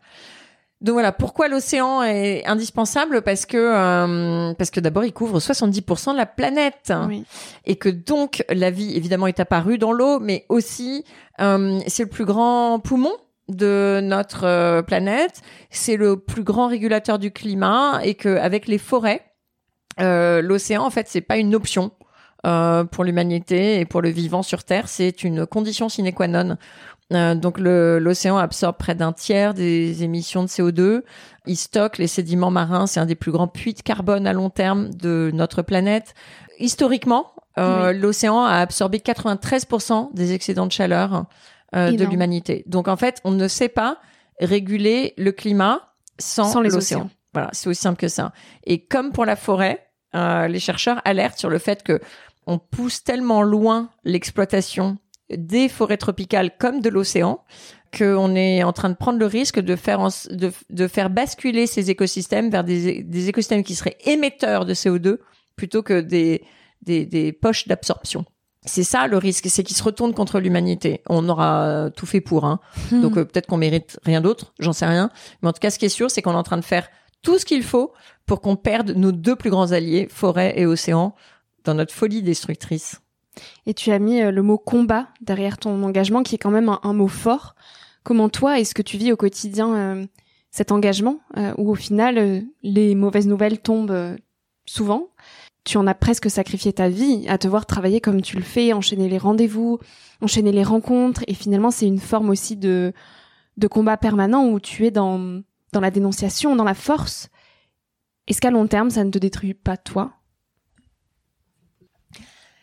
[0.81, 3.21] Donc voilà, pourquoi l'océan est indispensable?
[3.21, 7.25] Parce que euh, parce que d'abord il couvre 70% de la planète Oui.
[7.67, 11.05] et que donc la vie évidemment est apparue dans l'eau, mais aussi
[11.41, 13.13] euh, c'est le plus grand poumon
[13.49, 18.79] de notre euh, planète, c'est le plus grand régulateur du climat et que avec les
[18.79, 19.23] forêts,
[19.99, 21.91] l'océan en fait c'est pas une option.
[22.47, 26.57] Euh, pour l'humanité et pour le vivant sur Terre, c'est une condition sine qua non.
[27.13, 31.03] Euh, donc l'océan absorbe près d'un tiers des émissions de CO2.
[31.47, 32.87] Il stocke les sédiments marins.
[32.87, 36.15] C'est un des plus grands puits de carbone à long terme de notre planète.
[36.59, 41.27] Historiquement, euh, l'océan a absorbé 93% des excédents de chaleur
[41.75, 42.65] de l'humanité.
[42.67, 43.99] Donc en fait, on ne sait pas
[44.41, 46.99] réguler le climat sans, Sans les l'océan.
[47.01, 47.11] océans.
[47.33, 48.33] Voilà, c'est aussi simple que ça.
[48.65, 52.01] Et comme pour la forêt, euh, les chercheurs alertent sur le fait que
[52.51, 54.99] on pousse tellement loin l'exploitation
[55.31, 57.41] des forêts tropicales comme de l'océan
[57.97, 61.67] qu'on est en train de prendre le risque de faire, en- de, de faire basculer
[61.67, 65.19] ces écosystèmes vers des, des écosystèmes qui seraient émetteurs de CO2
[65.57, 66.43] plutôt que des,
[66.83, 68.25] des, des poches d'absorption.
[68.65, 71.03] C'est ça le risque, c'est qu'ils se retournent contre l'humanité.
[71.09, 72.61] On aura tout fait pour, hein.
[72.93, 73.01] Hmm.
[73.01, 75.11] donc euh, peut-être qu'on mérite rien d'autre, j'en sais rien.
[75.43, 76.89] Mais en tout cas, ce qui est sûr, c'est qu'on est en train de faire
[77.23, 77.93] tout ce qu'il faut
[78.27, 81.15] pour qu'on perde nos deux plus grands alliés, forêt et océan,
[81.65, 83.01] dans notre folie destructrice.
[83.67, 86.77] Et tu as mis euh, le mot combat derrière ton engagement, qui est quand même
[86.83, 87.55] un, mot fort.
[88.03, 90.07] Comment toi, est-ce que tu vis au quotidien euh,
[90.51, 94.17] cet engagement, euh, où au final, les mauvaises nouvelles tombent
[94.67, 95.09] souvent?
[95.65, 98.73] Tu en as presque sacrifié ta vie à te voir travailler comme tu le fais,
[98.73, 99.79] enchaîner les rendez-vous,
[100.23, 102.93] enchaîner les rencontres, et finalement c'est une forme aussi de
[103.71, 105.43] combat permanent où tu es dans
[105.73, 107.29] dans la dénonciation, dans la force.
[108.27, 110.20] Est-ce qu'à long terme ça ne te détruit pas toi?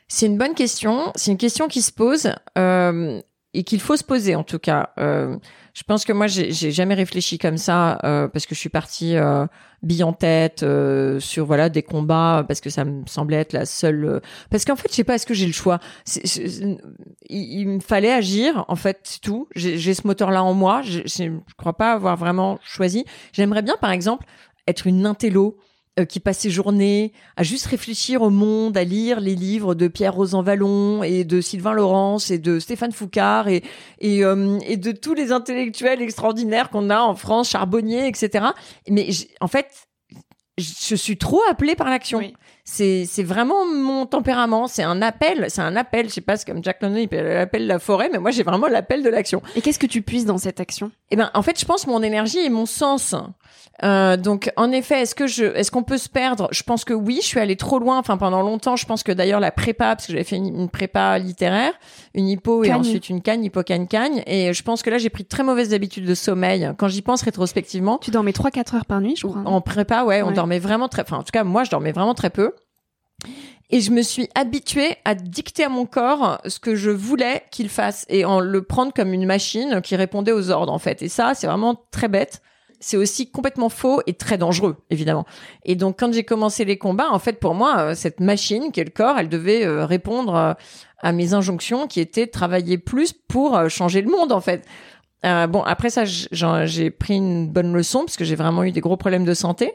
[0.07, 1.11] C'est une bonne question.
[1.15, 3.21] C'est une question qui se pose euh,
[3.53, 4.91] et qu'il faut se poser en tout cas.
[4.99, 5.37] Euh,
[5.73, 9.15] je pense que moi j'ai jamais réfléchi comme ça euh, parce que je suis partie
[9.15, 9.45] euh,
[9.83, 13.65] bille en tête euh, sur voilà des combats parce que ça me semblait être la
[13.65, 14.05] seule.
[14.05, 15.79] Euh, parce qu'en fait je sais pas est-ce que j'ai le choix?
[16.25, 16.77] il,
[17.29, 19.47] il, me fallait agir en fait c'est tout.
[19.55, 20.81] J'ai ce moteur là en moi.
[20.83, 23.05] Je, je crois pas avoir vraiment choisi.
[23.33, 24.25] J'aimerais bien par exemple
[24.67, 25.57] être une intello
[26.05, 30.13] qui passe ses journées à juste réfléchir au monde, à lire les livres de Pierre
[30.13, 33.63] Rosan Vallon et de Sylvain Laurence et de Stéphane Foucard et
[33.99, 38.45] et, euh, et de tous les intellectuels extraordinaires qu'on a en France, Charbonnier, etc.
[38.89, 39.09] Mais
[39.41, 39.67] en fait,
[40.57, 42.21] je suis trop appelée par l'action.
[42.69, 44.67] C'est c'est vraiment mon tempérament.
[44.67, 45.45] C'est un appel.
[45.47, 46.09] C'est un appel.
[46.09, 48.67] Je sais pas, c'est comme Jack London, il appelle la forêt, mais moi j'ai vraiment
[48.67, 49.41] l'appel de l'action.
[49.55, 50.91] Et qu'est-ce que tu puisses dans cette action?
[51.09, 53.15] Eh ben, en fait, je pense mon énergie et mon sens.
[53.83, 56.49] Euh, donc, en effet, est-ce que je, est-ce qu'on peut se perdre?
[56.51, 57.19] Je pense que oui.
[57.21, 57.99] Je suis allée trop loin.
[57.99, 61.17] Enfin, pendant longtemps, je pense que d'ailleurs la prépa, parce que j'avais fait une, prépa
[61.19, 61.71] littéraire,
[62.13, 65.09] une hypo et ensuite une cagne, hypo cagne cagne, et je pense que là j'ai
[65.09, 66.69] pris de très mauvaises habitudes de sommeil.
[66.77, 69.41] Quand j'y pense rétrospectivement, tu dormais 3-4 heures par nuit, je crois.
[69.45, 71.03] En prépa, ouais, on dormait vraiment très.
[71.03, 72.51] Enfin, en tout cas, moi, je dormais vraiment très peu.
[73.69, 77.67] Et je me suis habituée à dicter à mon corps ce que je voulais qu'il
[77.67, 81.01] fasse et en le prendre comme une machine qui répondait aux ordres en fait.
[81.01, 82.41] Et ça, c'est vraiment très bête.
[82.79, 85.25] C'est aussi complètement faux et très dangereux, évidemment.
[85.65, 88.79] Et donc, quand j'ai commencé les combats, en fait, pour moi, euh, cette machine qui
[88.79, 90.53] est le corps, elle devait euh, répondre euh,
[90.99, 94.63] à mes injonctions qui étaient de travailler plus pour changer le monde, en fait.
[95.27, 98.79] Euh, bon, après ça, j'ai pris une bonne leçon parce que j'ai vraiment eu des
[98.81, 99.73] gros problèmes de santé.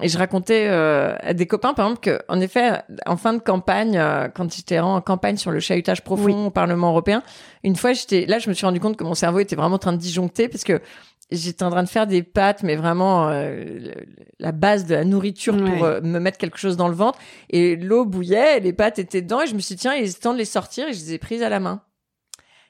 [0.00, 3.38] Et je racontais euh, à des copains, par exemple, que en effet, en fin de
[3.38, 7.22] campagne, euh, quand j'étais en campagne sur le chahutage profond au Parlement européen,
[7.62, 9.78] une fois, j'étais là, je me suis rendu compte que mon cerveau était vraiment en
[9.78, 10.80] train de disjoncter parce que
[11.30, 13.30] j'étais en train de faire des pâtes, mais vraiment
[14.38, 17.18] la base de la nourriture pour me mettre quelque chose dans le ventre.
[17.50, 20.20] Et l'eau bouillait, les pâtes étaient dedans, et je me suis dit, tiens, il est
[20.20, 21.80] temps de les sortir, et je les ai prises à la main.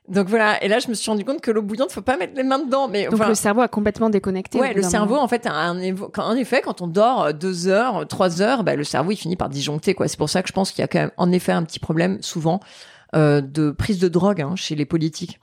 [0.07, 2.35] Donc voilà, et là je me suis rendu compte que l'eau bouillante, faut pas mettre
[2.37, 2.88] les mains dedans.
[2.88, 4.61] Mais donc le cerveau a complètement déconnecté.
[4.61, 5.77] Ouais, le cerveau en fait, a un
[6.19, 9.37] en effet, quand on dort euh, deux heures, trois heures, bah, le cerveau il finit
[9.37, 10.07] par disjoncter quoi.
[10.07, 11.81] C'est pour ça que je pense qu'il y a quand même en effet un petit
[11.81, 12.61] problème souvent
[13.17, 15.40] euh, de prise de drogue hein, chez les politiques,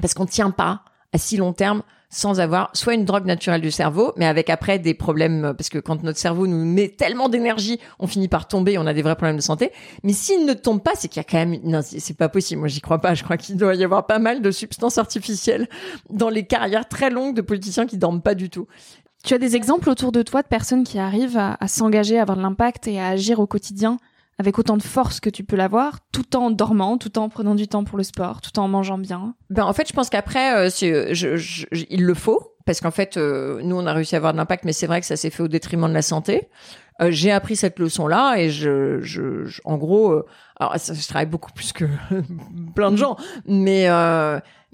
[0.00, 3.72] parce qu'on tient pas à si long terme sans avoir soit une drogue naturelle du
[3.72, 7.80] cerveau, mais avec après des problèmes, parce que quand notre cerveau nous met tellement d'énergie,
[7.98, 9.72] on finit par tomber, on a des vrais problèmes de santé.
[10.04, 12.60] Mais s'il ne tombe pas, c'est qu'il y a quand même, non, c'est pas possible.
[12.60, 13.14] Moi, j'y crois pas.
[13.14, 15.68] Je crois qu'il doit y avoir pas mal de substances artificielles
[16.08, 18.68] dans les carrières très longues de politiciens qui dorment pas du tout.
[19.24, 22.22] Tu as des exemples autour de toi de personnes qui arrivent à, à s'engager, à
[22.22, 23.98] avoir de l'impact et à agir au quotidien?
[24.38, 27.68] Avec autant de force que tu peux l'avoir, tout en dormant, tout en prenant du
[27.68, 30.70] temps pour le sport, tout en mangeant bien Ben en fait, je pense qu'après, euh,
[31.14, 34.32] je, je, il le faut parce qu'en fait, euh, nous on a réussi à avoir
[34.32, 36.48] de l'impact, mais c'est vrai que ça s'est fait au détriment de la santé.
[37.02, 40.26] Euh, j'ai appris cette leçon-là et je, je, en gros, euh,
[40.58, 41.84] alors je travaille beaucoup plus que
[42.74, 43.16] plein de gens,
[43.46, 43.88] mais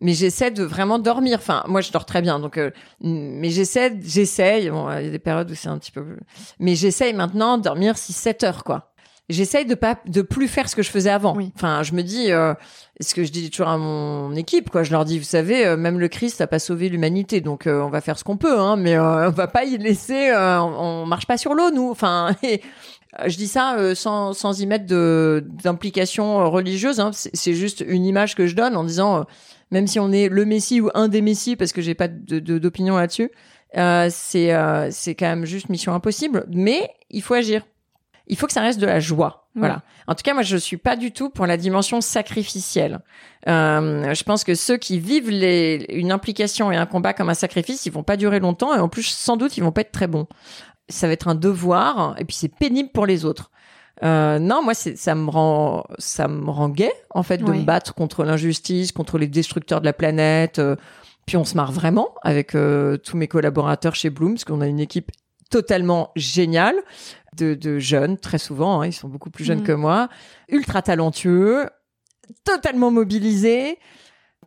[0.02, 1.36] mais j'essaie de vraiment dormir.
[1.38, 2.58] Enfin, moi, je dors très bien, donc,
[3.02, 4.70] mais j'essaie, j'essaye.
[4.70, 6.16] Bon, il y a des périodes où c'est un petit peu,
[6.58, 8.89] mais j'essaye maintenant de dormir 6-7 heures, quoi
[9.30, 11.36] j'essaye de pas de plus faire ce que je faisais avant.
[11.54, 12.54] Enfin, je me dis euh,
[13.00, 15.76] ce que je dis toujours à mon équipe quoi, je leur dis vous savez euh,
[15.76, 18.58] même le Christ n'a pas sauvé l'humanité donc euh, on va faire ce qu'on peut
[18.58, 21.90] hein, mais euh, on va pas y laisser on, marche pas sur l'eau nous.
[21.90, 22.36] Enfin
[23.26, 28.34] je dis ça sans sans y mettre de d'implication religieuse hein, c'est juste une image
[28.34, 29.24] que je donne en disant
[29.70, 32.58] même si on est le messie ou un des messies parce que j'ai pas de
[32.58, 33.30] d'opinion là-dessus
[33.74, 34.52] c'est
[34.90, 37.64] c'est quand même juste mission impossible mais il faut agir
[38.30, 39.48] il faut que ça reste de la joie.
[39.56, 39.82] Voilà.
[40.06, 43.00] En tout cas, moi, je suis pas du tout pour la dimension sacrificielle.
[43.48, 47.34] Euh, je pense que ceux qui vivent les, une implication et un combat comme un
[47.34, 49.90] sacrifice, ils vont pas durer longtemps et en plus, sans doute, ils vont pas être
[49.90, 50.28] très bons.
[50.88, 53.50] Ça va être un devoir et puis c'est pénible pour les autres.
[54.02, 57.94] Euh, non, moi, ça me rend, ça me rend gay en fait de me battre
[57.94, 60.58] contre l'injustice, contre les destructeurs de la planète.
[60.58, 60.76] Euh,
[61.26, 64.66] puis on se marre vraiment avec euh, tous mes collaborateurs chez Bloom, parce qu'on a
[64.66, 65.10] une équipe
[65.50, 66.76] totalement géniale
[67.36, 69.64] de, de jeunes, très souvent, hein, ils sont beaucoup plus jeunes mm.
[69.64, 70.08] que moi,
[70.48, 71.68] ultra talentueux,
[72.44, 73.78] totalement mobilisés,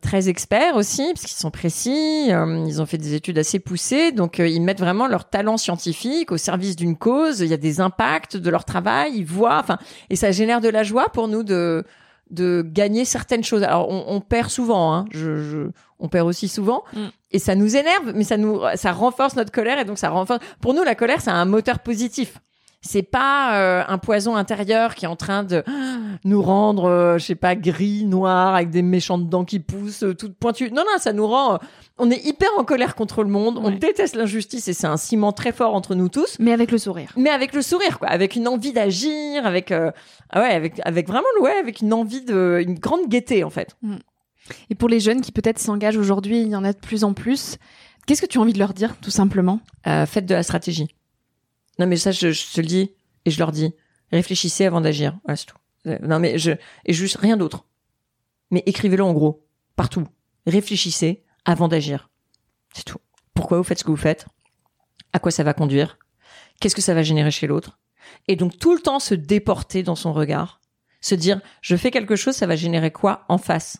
[0.00, 4.12] très experts aussi, parce qu'ils sont précis, euh, ils ont fait des études assez poussées,
[4.12, 7.58] donc euh, ils mettent vraiment leur talent scientifique au service d'une cause, il y a
[7.58, 9.78] des impacts de leur travail, ils voient, enfin,
[10.10, 11.84] et ça génère de la joie pour nous de
[12.30, 13.62] de gagner certaines choses.
[13.62, 15.68] Alors on, on perd souvent, hein, je, je,
[15.98, 17.06] on perd aussi souvent, Mm.
[17.32, 20.40] et ça nous énerve, mais ça nous, ça renforce notre colère, et donc ça renforce.
[20.60, 22.38] Pour nous, la colère, c'est un moteur positif.
[22.86, 25.64] C'est pas euh, un poison intérieur qui est en train de
[26.24, 30.14] nous rendre, euh, je sais pas, gris, noir, avec des méchantes dents qui poussent, euh,
[30.14, 30.70] toutes pointues.
[30.70, 31.54] Non, non, ça nous rend.
[31.54, 31.58] euh,
[31.98, 33.58] on est hyper en colère contre le monde.
[33.62, 36.36] On déteste l'injustice et c'est un ciment très fort entre nous tous.
[36.38, 37.10] Mais avec le sourire.
[37.16, 39.92] Mais avec le sourire, quoi, avec une envie d'agir, avec, ah
[40.36, 43.76] ouais, avec, avec vraiment, ouais, avec une envie de, une grande gaieté en fait.
[44.70, 47.14] Et pour les jeunes qui peut-être s'engagent aujourd'hui, il y en a de plus en
[47.14, 47.56] plus.
[48.06, 49.60] Qu'est-ce que tu as envie de leur dire, tout simplement?
[49.86, 50.88] Euh, faites de la stratégie.
[51.78, 52.92] Non, mais ça, je, te le dis
[53.24, 53.72] et je leur dis.
[54.12, 55.18] Réfléchissez avant d'agir.
[55.24, 55.56] Voilà, c'est tout.
[55.86, 56.52] Euh, Non, mais je,
[56.84, 57.64] et juste rien d'autre.
[58.50, 59.46] Mais écrivez-le en gros.
[59.76, 60.06] Partout.
[60.46, 62.10] Réfléchissez avant d'agir.
[62.74, 62.98] C'est tout.
[63.34, 64.26] Pourquoi vous faites ce que vous faites?
[65.12, 65.98] À quoi ça va conduire?
[66.60, 67.78] Qu'est-ce que ça va générer chez l'autre?
[68.28, 70.60] Et donc, tout le temps se déporter dans son regard.
[71.00, 73.78] Se dire, je fais quelque chose, ça va générer quoi en face?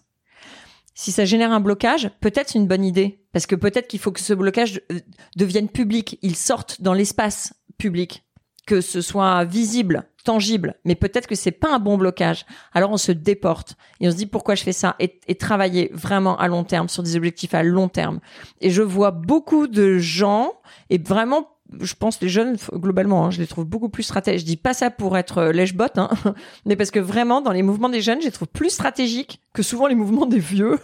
[0.95, 3.25] Si ça génère un blocage, peut-être c'est une bonne idée.
[3.33, 5.01] Parce que peut-être qu'il faut que ce blocage euh,
[5.37, 6.19] devienne public.
[6.23, 8.25] Il sorte dans l'espace public.
[8.67, 10.75] Que ce soit visible, tangible.
[10.85, 12.47] Mais peut-être que c'est pas un bon blocage.
[12.73, 13.77] Alors on se déporte.
[14.01, 14.97] Et on se dit pourquoi je fais ça?
[14.99, 18.21] Et, travailler vraiment à long terme sur des objectifs à long terme.
[18.61, 20.53] Et je vois beaucoup de gens,
[20.89, 24.41] et vraiment, je pense les jeunes, globalement, hein, je les trouve beaucoup plus stratégiques.
[24.41, 26.09] Je dis pas ça pour être euh, lèche-bot, hein,
[26.67, 29.63] mais parce que vraiment, dans les mouvements des jeunes, je les trouve plus stratégiques que
[29.63, 30.79] souvent les mouvements des vieux.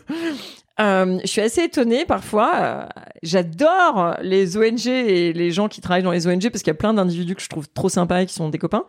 [0.80, 2.52] Euh, je suis assez étonnée parfois.
[2.56, 2.86] euh,
[3.22, 6.74] J'adore les ONG et les gens qui travaillent dans les ONG parce qu'il y a
[6.74, 8.84] plein d'individus que je trouve trop sympas et qui sont des copains.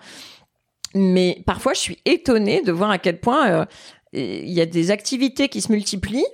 [0.94, 3.66] Mais parfois, je suis étonnée de voir à quel point euh,
[4.14, 6.26] il y a des activités qui se multiplient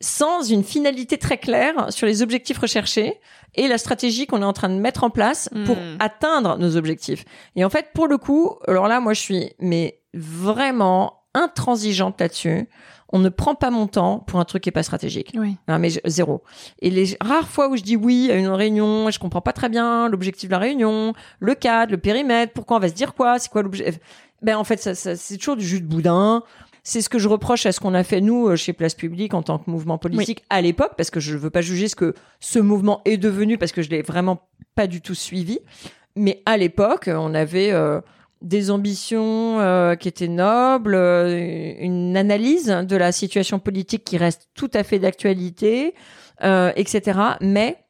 [0.00, 3.14] sans une finalité très claire sur les objectifs recherchés
[3.56, 5.96] et la stratégie qu'on est en train de mettre en place pour Mm.
[5.98, 7.24] atteindre nos objectifs.
[7.56, 12.68] Et en fait, pour le coup, alors là, moi, je suis mais vraiment intransigeante là-dessus.
[13.10, 15.32] On ne prend pas mon temps pour un truc qui est pas stratégique.
[15.34, 15.56] Oui.
[15.66, 16.42] Non, mais je- zéro.
[16.82, 19.68] Et les rares fois où je dis oui à une réunion, je comprends pas très
[19.68, 23.38] bien l'objectif de la réunion, le cadre, le périmètre, pourquoi on va se dire quoi,
[23.38, 23.94] c'est quoi l'objet.
[24.42, 26.42] Ben, en fait, ça, ça, c'est toujours du jus de boudin.
[26.84, 29.34] C'est ce que je reproche à ce qu'on a fait nous euh, chez Place Publique
[29.34, 32.14] en tant que mouvement politique à l'époque, parce que je veux pas juger ce que
[32.40, 35.58] ce mouvement est devenu, parce que je l'ai vraiment pas du tout suivi.
[36.16, 38.00] Mais à l'époque, on avait euh,
[38.42, 44.48] des ambitions euh, qui étaient nobles, euh, une analyse de la situation politique qui reste
[44.54, 45.94] tout à fait d'actualité,
[46.44, 47.18] euh, etc.
[47.40, 47.84] Mais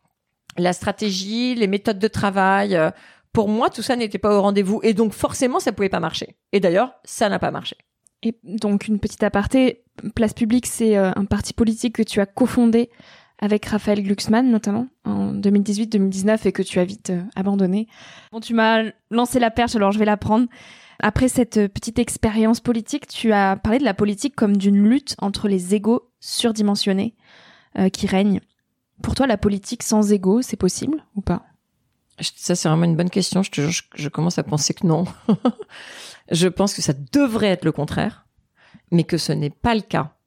[0.57, 2.79] la stratégie, les méthodes de travail,
[3.33, 4.81] pour moi, tout ça n'était pas au rendez-vous.
[4.83, 6.37] Et donc, forcément, ça pouvait pas marcher.
[6.53, 7.77] Et d'ailleurs, ça n'a pas marché.
[8.23, 9.85] Et donc, une petite aparté,
[10.17, 12.91] Place Publique, c'est un parti politique que tu as cofondé
[13.39, 17.87] avec Raphaël Glucksmann, notamment, en 2018-2019, et que tu as vite euh, abandonné.
[18.33, 20.47] Bon, tu m'as lancé la perche, alors je vais la prendre.
[21.01, 25.15] Après cette euh, petite expérience politique, tu as parlé de la politique comme d'une lutte
[25.19, 27.15] entre les égaux surdimensionnés
[27.79, 28.41] euh, qui règnent.
[29.03, 31.45] Pour toi, la politique sans égaux, c'est possible ou pas?
[32.21, 33.45] Ça, c'est vraiment une bonne question.
[33.45, 35.05] Je, te jure, je, je commence à penser que non.
[36.33, 38.27] je pense que ça devrait être le contraire,
[38.91, 40.18] mais que ce n'est pas le cas.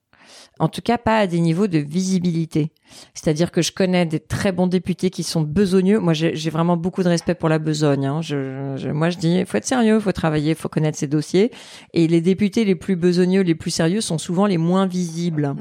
[0.62, 2.71] En tout cas, pas à des niveaux de visibilité.
[3.15, 6.00] C'est-à-dire que je connais des très bons députés qui sont besogneux.
[6.00, 8.06] Moi, j'ai vraiment beaucoup de respect pour la besogne.
[8.06, 8.21] hein.
[8.21, 10.97] Je, je- moi, je dis, il faut être sérieux, il faut travailler, il faut connaître
[11.00, 11.52] ses dossiers.
[11.93, 15.56] Et les députés les plus besogneux, les plus sérieux, sont souvent les moins visibles.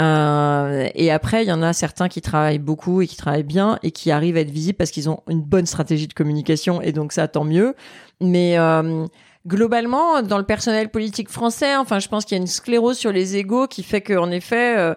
[0.00, 3.78] Euh, et après, il y en a certains qui travaillent beaucoup et qui travaillent bien
[3.82, 6.92] et qui arrivent à être visibles parce qu'ils ont une bonne stratégie de communication et
[6.92, 7.74] donc ça, tant mieux.
[8.20, 9.06] Mais euh,
[9.48, 13.10] globalement, dans le personnel politique français, enfin, je pense qu'il y a une sclérose sur
[13.10, 14.94] les égaux qui fait qu'en effet, euh,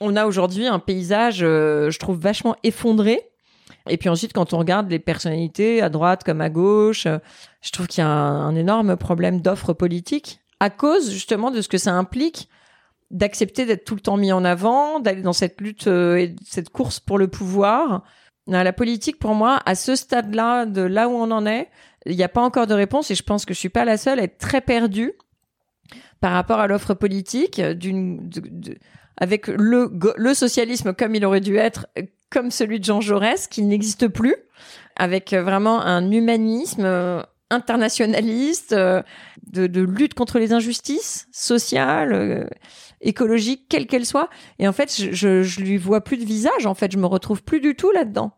[0.00, 3.20] on a aujourd'hui un paysage, euh, je trouve, vachement effondré.
[3.88, 7.18] Et puis ensuite, quand on regarde les personnalités à droite comme à gauche, euh,
[7.62, 11.60] je trouve qu'il y a un, un énorme problème d'offre politique à cause justement de
[11.60, 12.48] ce que ça implique
[13.12, 16.98] d'accepter d'être tout le temps mis en avant, d'aller dans cette lutte et cette course
[16.98, 18.02] pour le pouvoir.
[18.48, 21.68] La politique, pour moi, à ce stade-là, de là où on en est,
[22.06, 23.96] il n'y a pas encore de réponse et je pense que je suis pas la
[23.96, 25.12] seule à être très perdue
[26.20, 27.60] par rapport à l'offre politique
[29.16, 31.86] avec le, socialisme comme il aurait dû être,
[32.30, 34.36] comme celui de Jean Jaurès, qui n'existe plus,
[34.96, 39.02] avec vraiment un humanisme euh, internationaliste, euh,
[39.52, 42.46] de, lutte contre les injustices sociales, euh,
[43.00, 44.28] écologiques, quelles qu'elles soient.
[44.58, 46.66] Et en fait, je, je, lui vois plus de visage.
[46.66, 48.32] En fait, je me retrouve plus du tout là-dedans.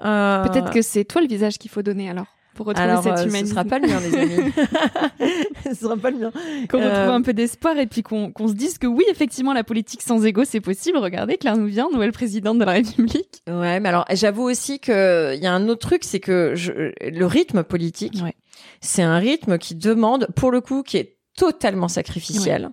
[0.00, 2.26] Peut-être que c'est toi le visage qu'il faut donner alors.
[2.62, 3.50] Pour retrouver Alors, cet euh, ce humanisme.
[3.54, 4.52] sera pas le mien, les amis.
[5.64, 6.30] ce sera pas le mien.
[6.70, 9.52] Qu'on retrouve Euh, un peu d'espoir et puis qu'on qu'on se dise que oui, effectivement,
[9.52, 10.98] la politique sans ego, c'est possible.
[10.98, 13.42] Regardez, Claire nous vient, nouvelle présidente de la République.
[13.48, 16.72] Ouais, mais alors j'avoue aussi que il y a un autre truc, c'est que je,
[16.72, 18.34] le rythme politique, Ouais.
[18.80, 22.70] c'est un rythme qui demande, pour le coup, qui est totalement sacrificiel,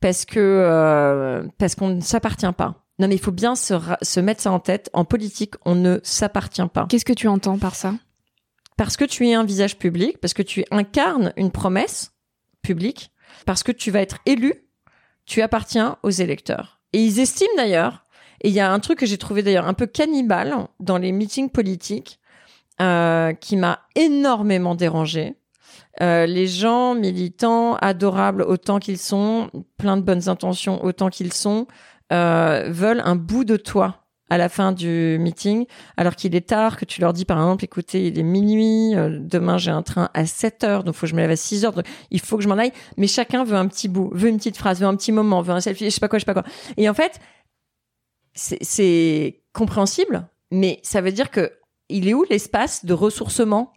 [0.00, 2.84] parce que euh, parce qu'on ne s'appartient pas.
[2.98, 4.90] Non, mais il faut bien se, se mettre ça en tête.
[4.92, 6.84] En politique, on ne s'appartient pas.
[6.88, 7.94] Qu'est-ce que tu entends par ça?
[8.80, 12.12] Parce que tu es un visage public, parce que tu incarnes une promesse
[12.62, 13.10] publique,
[13.44, 14.54] parce que tu vas être élu,
[15.26, 16.80] tu appartiens aux électeurs.
[16.94, 18.06] Et ils estiment d'ailleurs,
[18.40, 21.12] et il y a un truc que j'ai trouvé d'ailleurs un peu cannibale dans les
[21.12, 22.20] meetings politiques,
[22.80, 25.34] euh, qui m'a énormément dérangé.
[26.00, 31.66] Euh, les gens militants, adorables autant qu'ils sont, plein de bonnes intentions autant qu'ils sont,
[32.14, 33.99] euh, veulent un bout de toi
[34.30, 35.66] à la fin du meeting,
[35.96, 39.18] alors qu'il est tard, que tu leur dis par exemple, écoutez, il est minuit, euh,
[39.20, 41.64] demain j'ai un train à 7 heures, donc faut que je me lève à 6
[41.64, 44.28] heures, donc il faut que je m'en aille, mais chacun veut un petit bout, veut
[44.28, 46.24] une petite phrase, veut un petit moment, veut un selfie, je sais pas quoi, je
[46.24, 46.50] sais pas quoi.
[46.76, 47.18] Et en fait,
[48.34, 51.52] c'est- compréhensible, mais ça veut dire que
[51.88, 53.72] il est où l'espace de ressourcement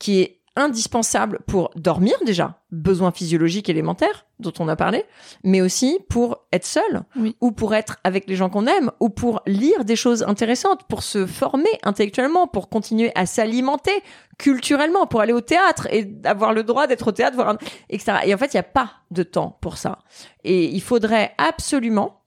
[0.00, 5.04] qui est indispensable pour dormir déjà, besoin physiologique élémentaire dont on a parlé,
[5.42, 7.36] mais aussi pour être seul Oui.
[7.40, 11.02] ou pour être avec les gens qu'on aime ou pour lire des choses intéressantes, pour
[11.02, 13.92] se former intellectuellement, pour continuer à s'alimenter
[14.38, 17.58] culturellement, pour aller au théâtre et avoir le droit d'être au théâtre, voir un...
[17.90, 18.18] etc.
[18.24, 20.00] Et en fait, il n'y a pas de temps pour ça.
[20.44, 22.20] Et il faudrait absolument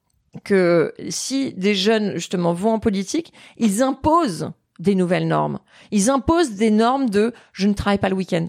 [0.43, 5.59] que si des jeunes justement vont en politique, ils imposent des nouvelles normes.
[5.91, 8.47] Ils imposent des normes de je ne travaille pas le week-end.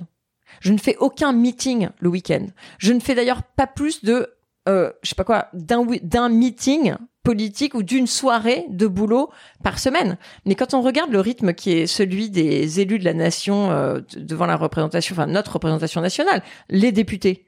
[0.60, 2.46] Je ne fais aucun meeting le week-end.
[2.78, 4.34] Je ne fais d'ailleurs pas plus de
[4.68, 9.30] euh, je sais pas quoi d'un meeting politique ou d'une soirée de boulot
[9.62, 10.18] par semaine.
[10.46, 14.00] Mais quand on regarde le rythme qui est celui des élus de la nation euh,
[14.14, 17.46] de- devant la représentation, enfin notre représentation nationale, les députés,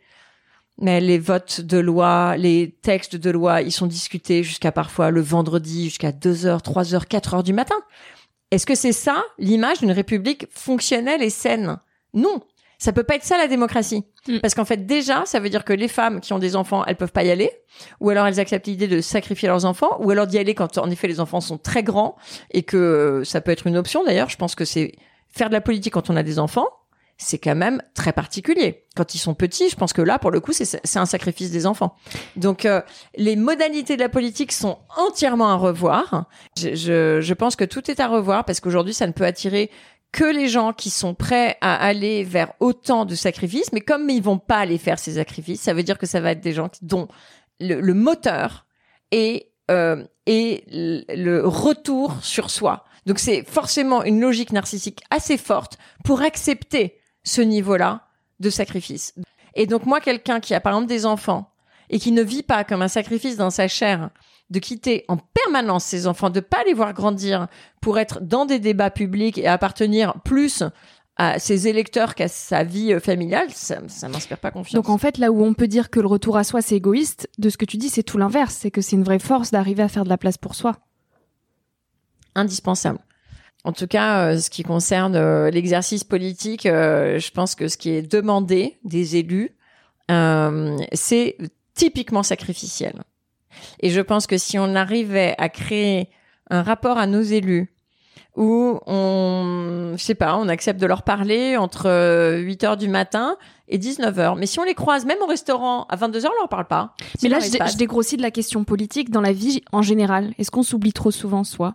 [0.79, 5.21] mais les votes de loi, les textes de loi, ils sont discutés jusqu'à parfois le
[5.21, 7.77] vendredi, jusqu'à 2h, 3h, 4h du matin.
[8.51, 11.79] Est-ce que c'est ça l'image d'une république fonctionnelle et saine?
[12.15, 12.43] Non.
[12.79, 14.05] Ça peut pas être ça la démocratie.
[14.27, 14.39] Mm.
[14.39, 16.97] Parce qu'en fait, déjà, ça veut dire que les femmes qui ont des enfants, elles
[16.97, 17.51] peuvent pas y aller.
[18.01, 19.99] Ou alors elles acceptent l'idée de sacrifier leurs enfants.
[20.01, 22.17] Ou alors d'y aller quand, en effet, les enfants sont très grands
[22.53, 24.03] et que ça peut être une option.
[24.03, 24.93] D'ailleurs, je pense que c'est
[25.29, 26.69] faire de la politique quand on a des enfants
[27.21, 28.87] c'est quand même très particulier.
[28.97, 31.67] Quand ils sont petits, je pense que là, pour le coup, c'est un sacrifice des
[31.67, 31.95] enfants.
[32.37, 32.81] Donc, euh,
[33.15, 36.29] les modalités de la politique sont entièrement à revoir.
[36.57, 39.71] Je, je, je pense que tout est à revoir parce qu'aujourd'hui, ça ne peut attirer
[40.13, 43.73] que les gens qui sont prêts à aller vers autant de sacrifices.
[43.73, 46.33] Mais comme ils vont pas aller faire ces sacrifices, ça veut dire que ça va
[46.33, 47.07] être des gens dont
[47.61, 48.67] le, le moteur
[49.11, 52.85] est, euh, le le retour sur soi.
[53.05, 58.07] Donc, c'est forcément une logique narcissique assez forte pour accepter ce niveau-là
[58.41, 59.15] de sacrifice.
[59.55, 61.53] Et donc moi, quelqu'un qui a par exemple des enfants
[61.91, 64.11] et qui ne vit pas comme un sacrifice dans sa chair,
[64.51, 67.49] de quitter en permanence ses enfants, de pas les voir grandir
[67.81, 70.65] pour être dans des débats publics et appartenir plus
[71.17, 74.75] à ses électeurs qu'à sa vie euh, familiale, ça, ça m'inspire pas confiance.
[74.75, 77.29] Donc en fait, là où on peut dire que le retour à soi c'est égoïste,
[77.39, 78.57] de ce que tu dis, c'est tout l'inverse.
[78.59, 80.77] C'est que c'est une vraie force d'arriver à faire de la place pour soi.
[82.35, 83.01] indispensable.
[83.65, 87.77] En tout cas, euh, ce qui concerne euh, l'exercice politique, euh, je pense que ce
[87.77, 89.51] qui est demandé des élus,
[90.93, 91.37] c'est
[91.75, 92.95] typiquement sacrificiel.
[93.81, 96.09] Et je pense que si on arrivait à créer
[96.51, 97.73] un rapport à nos élus
[98.37, 102.89] où on, je sais pas, on accepte de leur parler entre euh, 8 heures du
[102.89, 103.37] matin
[103.69, 104.37] et 19 heures.
[104.37, 106.95] Mais si on les croise même au restaurant à 22 heures, on leur parle pas.
[107.23, 110.33] Mais là, je, je dégrossis de la question politique dans la vie en général.
[110.39, 111.75] Est-ce qu'on s'oublie trop souvent soi?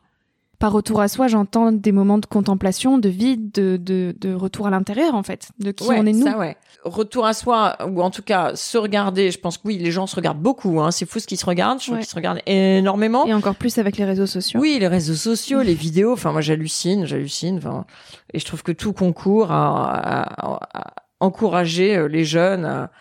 [0.59, 4.67] Par retour à soi, j'entends des moments de contemplation, de vide, de, de, de retour
[4.67, 6.23] à l'intérieur en fait, de qui Ouais, on est nous.
[6.25, 6.55] Ça, ouais.
[6.83, 9.31] Retour à soi, ou en tout cas se regarder.
[9.31, 10.79] Je pense que oui, les gens se regardent beaucoup.
[10.79, 10.91] Hein.
[10.91, 11.79] C'est fou ce qu'ils se regardent.
[11.79, 12.01] Je trouve Ouais.
[12.03, 13.25] qu'ils se regardent énormément.
[13.25, 14.59] Et encore plus avec les réseaux sociaux.
[14.59, 16.13] Oui, les réseaux sociaux, les vidéos.
[16.13, 17.57] Enfin, moi, j'hallucine, j'hallucine.
[17.57, 17.85] Enfin,
[18.33, 22.91] et je trouve que tout concourt à, à- à encourager euh, les jeunes à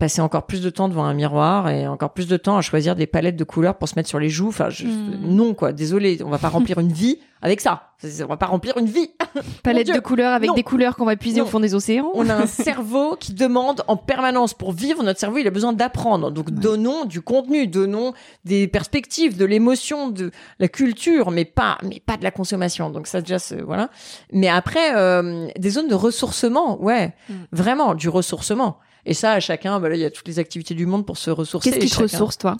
[0.00, 2.96] passer encore plus de temps devant un miroir et encore plus de temps à choisir
[2.96, 4.48] des palettes de couleurs pour se mettre sur les joues.
[4.48, 5.18] Enfin, je- Mm.
[5.22, 5.72] non, quoi.
[5.72, 7.84] Désolé, on va pas remplir une vie avec ça.
[8.02, 9.10] On va pas remplir une vie.
[9.62, 10.54] Palette de couleurs avec Non.
[10.54, 11.44] des couleurs qu'on va puiser Non.
[11.46, 12.10] au fond des océans.
[12.14, 15.02] On a un cerveau qui demande en permanence pour vivre.
[15.02, 16.30] Notre cerveau, il a besoin d'apprendre.
[16.30, 18.12] Donc, donnons du contenu, donnons
[18.44, 22.88] des perspectives, de l'émotion, de la culture, mais pas, mais pas de la consommation.
[22.90, 23.36] Donc ça déjà,
[23.66, 23.90] voilà.
[24.32, 27.34] Mais après, euh, des zones de ressourcement, ouais, Mm.
[27.52, 28.78] vraiment du ressourcement.
[29.06, 31.16] Et ça, à chacun, bah là, il y a toutes les activités du monde pour
[31.18, 31.70] se ressourcer.
[31.70, 32.56] Qu'est-ce qui te chacun- ressource, toi?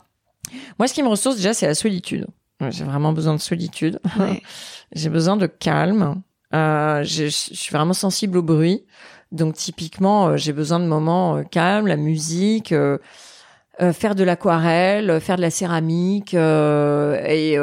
[0.79, 2.27] Moi, ce qui me ressource déjà, c'est la solitude.
[2.69, 3.99] J'ai vraiment besoin de solitude.
[4.19, 4.41] Ouais.
[4.93, 6.21] J'ai besoin de calme.
[6.53, 8.83] Euh, je, suis vraiment sensible au bruit.
[9.31, 12.73] Donc typiquement, euh, j'ai besoin de moments euh, calmes, la musique,
[13.93, 16.33] faire de l'aquarelle, faire de la céramique.
[16.33, 17.57] et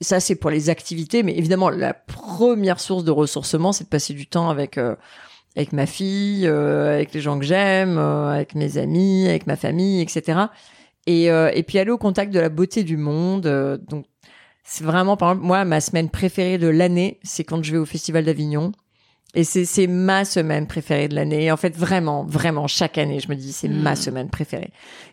[0.00, 1.22] ça, c'est pour les activités.
[1.24, 4.78] Mais évidemment, la première source de ressourcement, c'est de passer du temps avec
[5.56, 9.56] avec ma fille, euh, avec les gens que j'aime, euh, avec mes amis, avec ma
[9.56, 10.38] famille, etc.
[11.06, 13.46] Et, euh, et puis aller au contact de la beauté du monde.
[13.46, 14.06] euh, donc
[14.64, 17.84] c'est vraiment, par exemple, moi, ma semaine préférée de l'année, c'est quand je vais au
[17.84, 18.70] Festival d'Avignon.
[19.34, 21.50] Et c'est, c'est ma semaine préférée de l'année.
[21.50, 23.96] En fait, vraiment, vraiment, chaque année, je me dis, c'est ma Mm.
[23.96, 24.70] semaine préférée.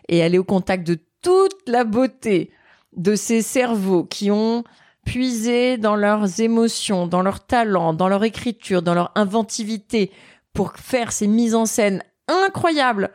[0.08, 2.50] Et aller au contact de toute la beauté
[2.96, 4.62] de ces cerveaux qui ont
[5.10, 10.12] puisé dans leurs émotions, dans leur talent, dans leur écriture, dans leur inventivité
[10.52, 13.10] pour faire ces mises en scène incroyables.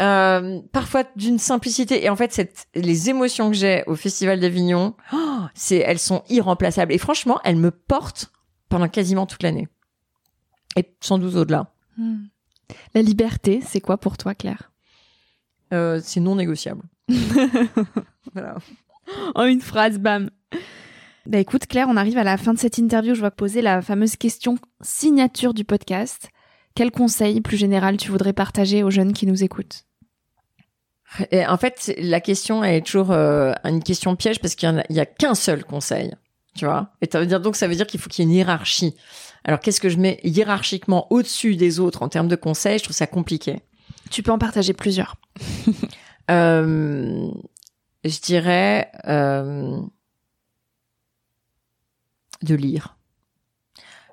[0.00, 4.94] Euh, parfois d'une simplicité et en fait cette, les émotions que j'ai au festival d'Avignon
[5.12, 8.32] oh, c'est elles sont irremplaçables et franchement elles me portent
[8.70, 9.68] pendant quasiment toute l'année
[10.76, 12.28] et sans doute au-delà Hmm.
[12.94, 14.72] La liberté, c'est quoi pour toi, Claire?
[15.72, 16.82] Euh, c'est non négociable
[18.32, 18.56] voilà
[19.34, 20.30] En une phrase, bam.
[21.26, 23.14] Bah écoute, Claire, on arrive à la fin de cette interview.
[23.14, 26.30] Je vais poser la fameuse question signature du podcast.
[26.74, 29.84] Quel conseil plus général tu voudrais partager aux jeunes qui nous écoutent?
[31.30, 34.78] Et en fait, la question est toujours euh, une question piège parce qu'il y en
[34.78, 36.14] a, il y a qu'un seul conseil,
[36.54, 36.92] tu vois?
[37.00, 38.94] Et ça veut dire donc ça veut dire qu'il faut qu'il y ait une hiérarchie.
[39.44, 42.78] Alors qu'est-ce que je mets hiérarchiquement au-dessus des autres en termes de conseils?
[42.78, 43.60] Je trouve ça compliqué.
[44.10, 45.16] Tu peux en partager plusieurs.
[46.30, 47.28] Euh,
[48.04, 49.80] je dirais euh,
[52.42, 52.96] de lire.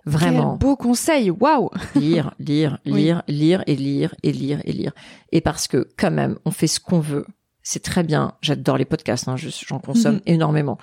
[0.06, 0.52] Vraiment.
[0.58, 2.94] Quel beau conseil, waouh lire, lire, Oui.
[2.94, 4.94] lire, lire et lire et lire et lire.
[5.34, 7.26] Et parce que quand même, on fait ce qu'on veut.
[7.62, 8.34] C'est très bien.
[8.42, 9.28] J'adore les podcasts.
[9.28, 10.22] Hein, je- J'en consomme Mhm.
[10.28, 10.78] énormément.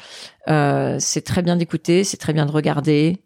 [0.48, 3.22] Euh, c'est très bien d'écouter, c'est très bien de regarder,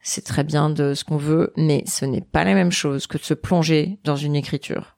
[0.00, 3.18] c'est très bien de ce qu'on veut, mais ce n'est pas la même chose que
[3.18, 4.96] de se plonger dans une écriture.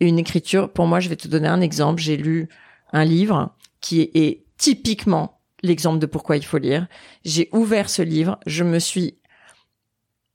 [0.00, 2.00] Et une écriture, pour moi, je vais te donner un exemple.
[2.00, 2.48] J'ai lu
[2.94, 6.86] un livre qui est, est typiquement l'exemple de pourquoi il faut lire.
[7.24, 9.18] J'ai ouvert ce livre, je me suis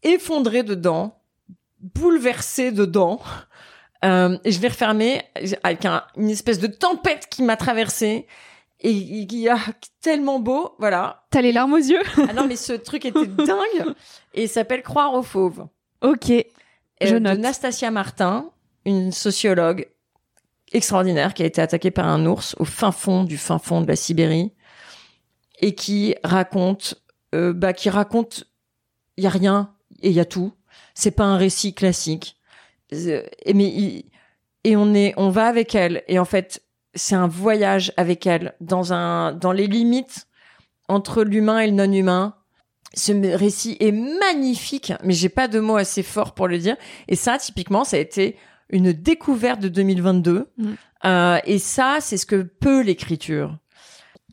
[0.04, 1.20] effondrée dedans,
[1.80, 3.20] bouleversée dedans.
[4.04, 5.24] Euh, et je l'ai refermé
[5.64, 8.28] avec un- une espèce de tempête qui m'a traversée
[8.82, 9.58] et qui a
[10.00, 11.26] tellement beau, voilà.
[11.32, 12.02] T'as les larmes aux yeux?
[12.30, 13.96] Ah non, mais ce truc était dingue
[14.36, 15.66] et il s'appelle Croire aux fauves.
[16.04, 16.30] Ok.
[16.30, 16.44] Euh,
[17.02, 17.40] Je de note.
[17.40, 18.52] Nastasia Martin,
[18.86, 19.88] une sociologue
[20.72, 23.88] extraordinaire qui a été attaquée par un ours au fin fond du fin fond de
[23.88, 24.52] la Sibérie
[25.60, 26.96] et qui raconte,
[27.34, 28.46] euh, bah, qui raconte,
[29.18, 30.54] il y a rien et il y a tout.
[30.94, 32.38] C'est pas un récit classique.
[32.94, 34.06] Euh, et mais il-
[34.64, 36.64] et on est, on va avec elle et en fait
[36.96, 40.28] c'est un voyage avec elle dans un, dans les limites
[40.88, 42.36] entre l'humain et le non humain.
[42.94, 46.78] Ce récit est magnifique, mais j'ai pas de mots assez forts pour le dire.
[47.10, 48.38] Et ça, typiquement, ça a été
[48.70, 50.48] une découverte de 2022.
[50.58, 50.72] Mm.
[51.04, 53.58] Euh, et ça, c'est ce que peut l'écriture.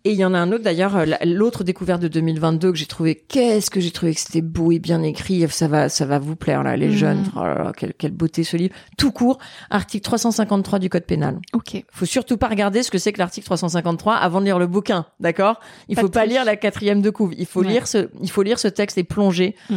[0.04, 2.76] Et il y en a un autre d'ailleurs, euh, la- l'autre découverte de 2022 que
[2.78, 3.14] j'ai trouvé.
[3.14, 5.48] Qu'est-ce que j'ai trouvé que c'était beau et bien écrit.
[5.48, 6.92] Ça va, ça va vous plaire là, les Mhm.
[6.96, 7.24] jeunes.
[7.36, 8.74] Oh là là, quelle, quelle beauté ce livre.
[8.98, 9.38] Tout court,
[9.70, 11.38] article 353 du code pénal.
[11.52, 11.84] Ok.
[11.92, 15.06] Faut surtout pas regarder ce que c'est que l'article 353 avant de lire le bouquin,
[15.20, 15.60] d'accord?
[15.88, 16.32] Il Pas faut pas triche.
[16.32, 17.32] lire la quatrième de couve.
[17.38, 17.68] Il faut Ouais.
[17.68, 19.76] lire ce, il faut lire ce texte et plonger Mm.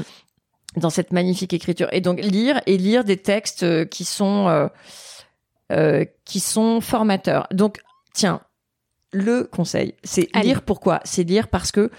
[0.78, 1.88] dans cette magnifique écriture.
[1.92, 4.68] Et donc lire et lire des textes euh, qui sont euh,
[5.72, 7.48] euh, qui sont formateurs.
[7.52, 7.78] Donc
[8.14, 8.42] tiens,
[9.16, 10.62] le conseil, c'est lire.
[10.62, 11.90] Pourquoi C'est lire parce que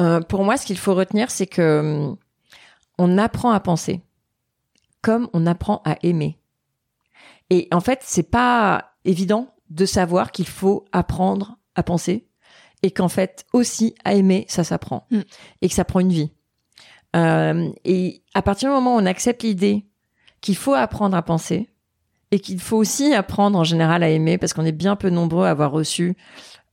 [0.00, 2.16] euh, pour moi, ce qu'il faut retenir, c'est que hum,
[2.98, 4.02] on apprend à penser
[5.02, 6.38] comme on apprend à aimer.
[7.50, 12.26] Et en fait, c'est pas évident de savoir qu'il faut apprendre à penser
[12.82, 15.20] et qu'en fait aussi à aimer, ça s'apprend Mm.
[15.62, 16.32] et que ça prend une vie.
[17.14, 19.86] Euh, et à partir du moment où on accepte l'idée
[20.40, 21.70] qu'il faut apprendre à penser
[22.30, 25.46] et qu'il faut aussi apprendre en général à aimer, parce qu'on est bien peu nombreux
[25.46, 26.16] à avoir reçu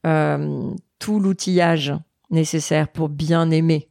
[0.05, 1.93] euh, tout l'outillage
[2.31, 3.89] nécessaire pour bien aimer.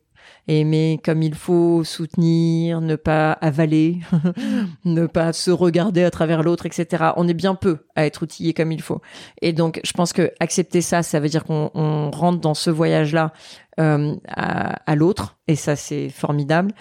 [0.49, 4.01] Aimer comme il faut, soutenir, ne pas avaler,
[4.85, 7.11] ne pas se regarder à travers l'autre, etc.
[7.17, 9.01] On est bien peu à être outillé comme il faut.
[9.41, 12.71] Et donc, je pense que accepter ça, ça veut dire qu'on on rentre dans ce
[12.71, 13.33] voyage-là
[13.79, 16.73] euh, à l'autre, et ça, c'est formidable.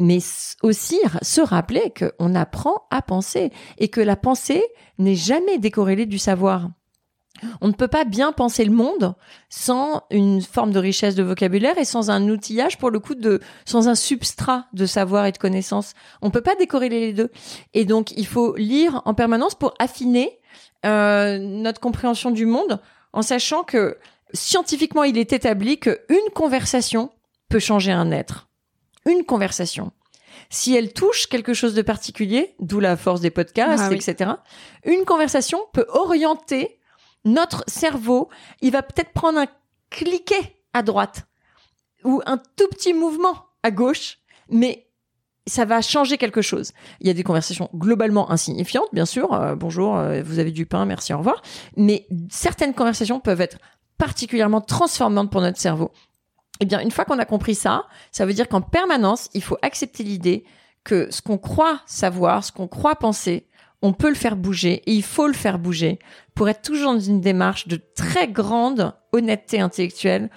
[0.00, 0.18] Mais
[0.62, 4.64] aussi se rappeler qu'on apprend à penser et que la pensée
[4.98, 6.70] n'est jamais décorrélée du savoir.
[7.60, 9.14] On ne peut pas bien penser le monde
[9.48, 13.40] sans une forme de richesse de vocabulaire et sans un outillage pour le coup de
[13.64, 15.94] sans un substrat de savoir et de connaissance.
[16.22, 17.30] On peut pas décorréler les deux.
[17.72, 20.38] Et donc il faut lire en permanence pour affiner
[20.84, 22.80] euh, notre compréhension du monde
[23.12, 23.98] en sachant que
[24.32, 27.10] scientifiquement il est établi que une conversation
[27.48, 28.49] peut changer un être.
[29.06, 29.92] Une conversation.
[30.48, 33.96] Si elle touche quelque chose de particulier, d'où la force des podcasts, Ah oui.
[33.96, 34.30] etc.,
[34.84, 36.78] une conversation peut orienter
[37.24, 38.28] notre cerveau.
[38.60, 39.46] Il va peut-être prendre un
[39.90, 41.26] cliquet à droite
[42.04, 44.86] ou un tout petit mouvement à gauche, mais
[45.46, 46.72] ça va changer quelque chose.
[47.00, 49.32] Il y a des conversations globalement insignifiantes, bien sûr.
[49.34, 51.42] Euh, bonjour, euh, vous avez du pain, merci, au revoir.
[51.76, 53.58] Mais certaines conversations peuvent être
[53.98, 55.90] particulièrement transformantes pour notre cerveau.
[56.60, 59.56] Eh bien, une fois qu'on a compris ça, ça veut dire qu'en permanence, il faut
[59.62, 60.44] accepter l'idée
[60.84, 63.46] que ce qu'on croit savoir, ce qu'on croit penser,
[63.82, 65.98] on peut le faire bouger et il faut le faire bouger
[66.34, 70.30] pour être toujours dans une démarche de très grande honnêteté intellectuelle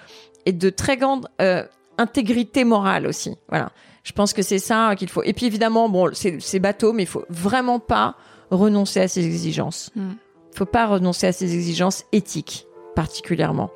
[0.46, 1.64] et de très grande euh,
[1.98, 3.36] intégrité morale aussi.
[3.48, 3.70] Voilà.
[4.02, 5.22] Je pense que c'est ça qu'il faut.
[5.22, 8.16] Et puis évidemment, bon, c'est bateau, mais il faut vraiment pas
[8.50, 9.90] renoncer à ses exigences.
[9.94, 10.10] Mm.
[10.54, 13.70] faut pas renoncer à ses exigences éthiques, particulièrement.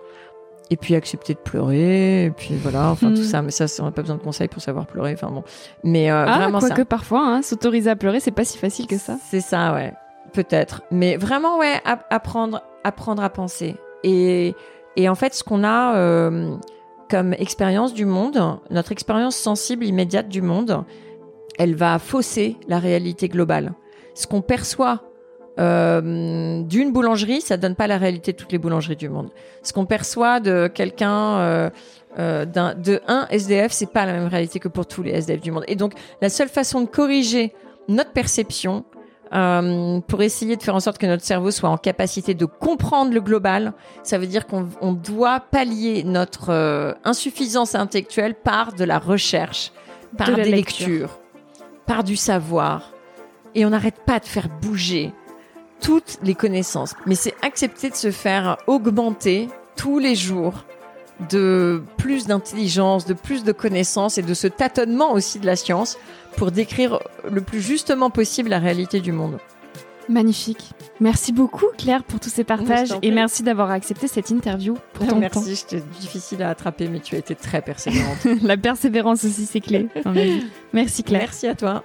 [0.71, 3.41] Et puis accepter de pleurer, et puis voilà, enfin tout ça.
[3.41, 5.15] Mais ça, on n'a pas besoin de conseils pour savoir pleurer.
[5.15, 5.43] Enfin bon,
[5.83, 6.69] mais euh, Ah, vraiment ça.
[6.69, 9.17] quoique parfois, hein, s'autoriser à pleurer, c'est pas si facile que ça.
[9.31, 9.95] C'est ça, ouais.
[10.35, 10.83] Peut-être.
[10.91, 13.77] Mais vraiment, ouais, app- apprendre, apprendre à penser.
[14.05, 14.55] Et,
[14.97, 16.55] et en fait, ce qu'on a euh,
[17.09, 18.39] comme expérience du monde,
[18.71, 20.85] notre expérience sensible immédiate du monde,
[21.59, 23.73] elle va fausser la réalité globale.
[24.15, 25.01] Ce qu'on perçoit
[25.59, 29.31] euh, d'une boulangerie, ça donne pas la réalité de toutes les boulangeries du monde.
[29.63, 31.71] Ce qu'on perçoit de quelqu'un, euh,
[32.19, 35.41] euh, d'un- de un SDF, c'est pas la même réalité que pour tous les SDF
[35.41, 35.65] du monde.
[35.69, 35.93] Et donc,
[36.23, 37.53] la seule façon de corriger
[37.89, 38.85] notre perception,
[39.35, 43.13] euh, pour essayer de faire en sorte que notre cerveau soit en capacité de comprendre
[43.13, 48.85] le global, ça veut dire qu'on on doit pallier notre euh, insuffisance intellectuelle par de
[48.85, 49.73] la recherche,
[50.17, 50.87] par De la des lecture.
[50.89, 51.21] lectures,
[51.87, 52.93] par du savoir.
[53.55, 55.13] Et on n'arrête pas de faire bouger
[55.81, 56.95] toutes les connaissances.
[57.07, 60.65] Mais c'est accepter de se faire augmenter tous les jours
[61.31, 65.99] de plus d'intelligence, de plus de connaissances et de ce tâtonnement aussi de la science
[66.37, 67.01] pour décrire
[67.31, 69.39] le plus justement possible la réalité du monde.
[70.09, 70.71] Magnifique.
[71.01, 75.17] Merci beaucoup, Claire, pour tous ces partages et merci d'avoir accepté cette interview pour ton
[75.17, 78.27] Merci, c'était difficile à attraper, mais tu as été très persévérante.
[78.43, 79.89] La persévérance aussi, c'est clé.
[80.73, 81.23] Merci, Claire.
[81.23, 81.85] Merci à toi.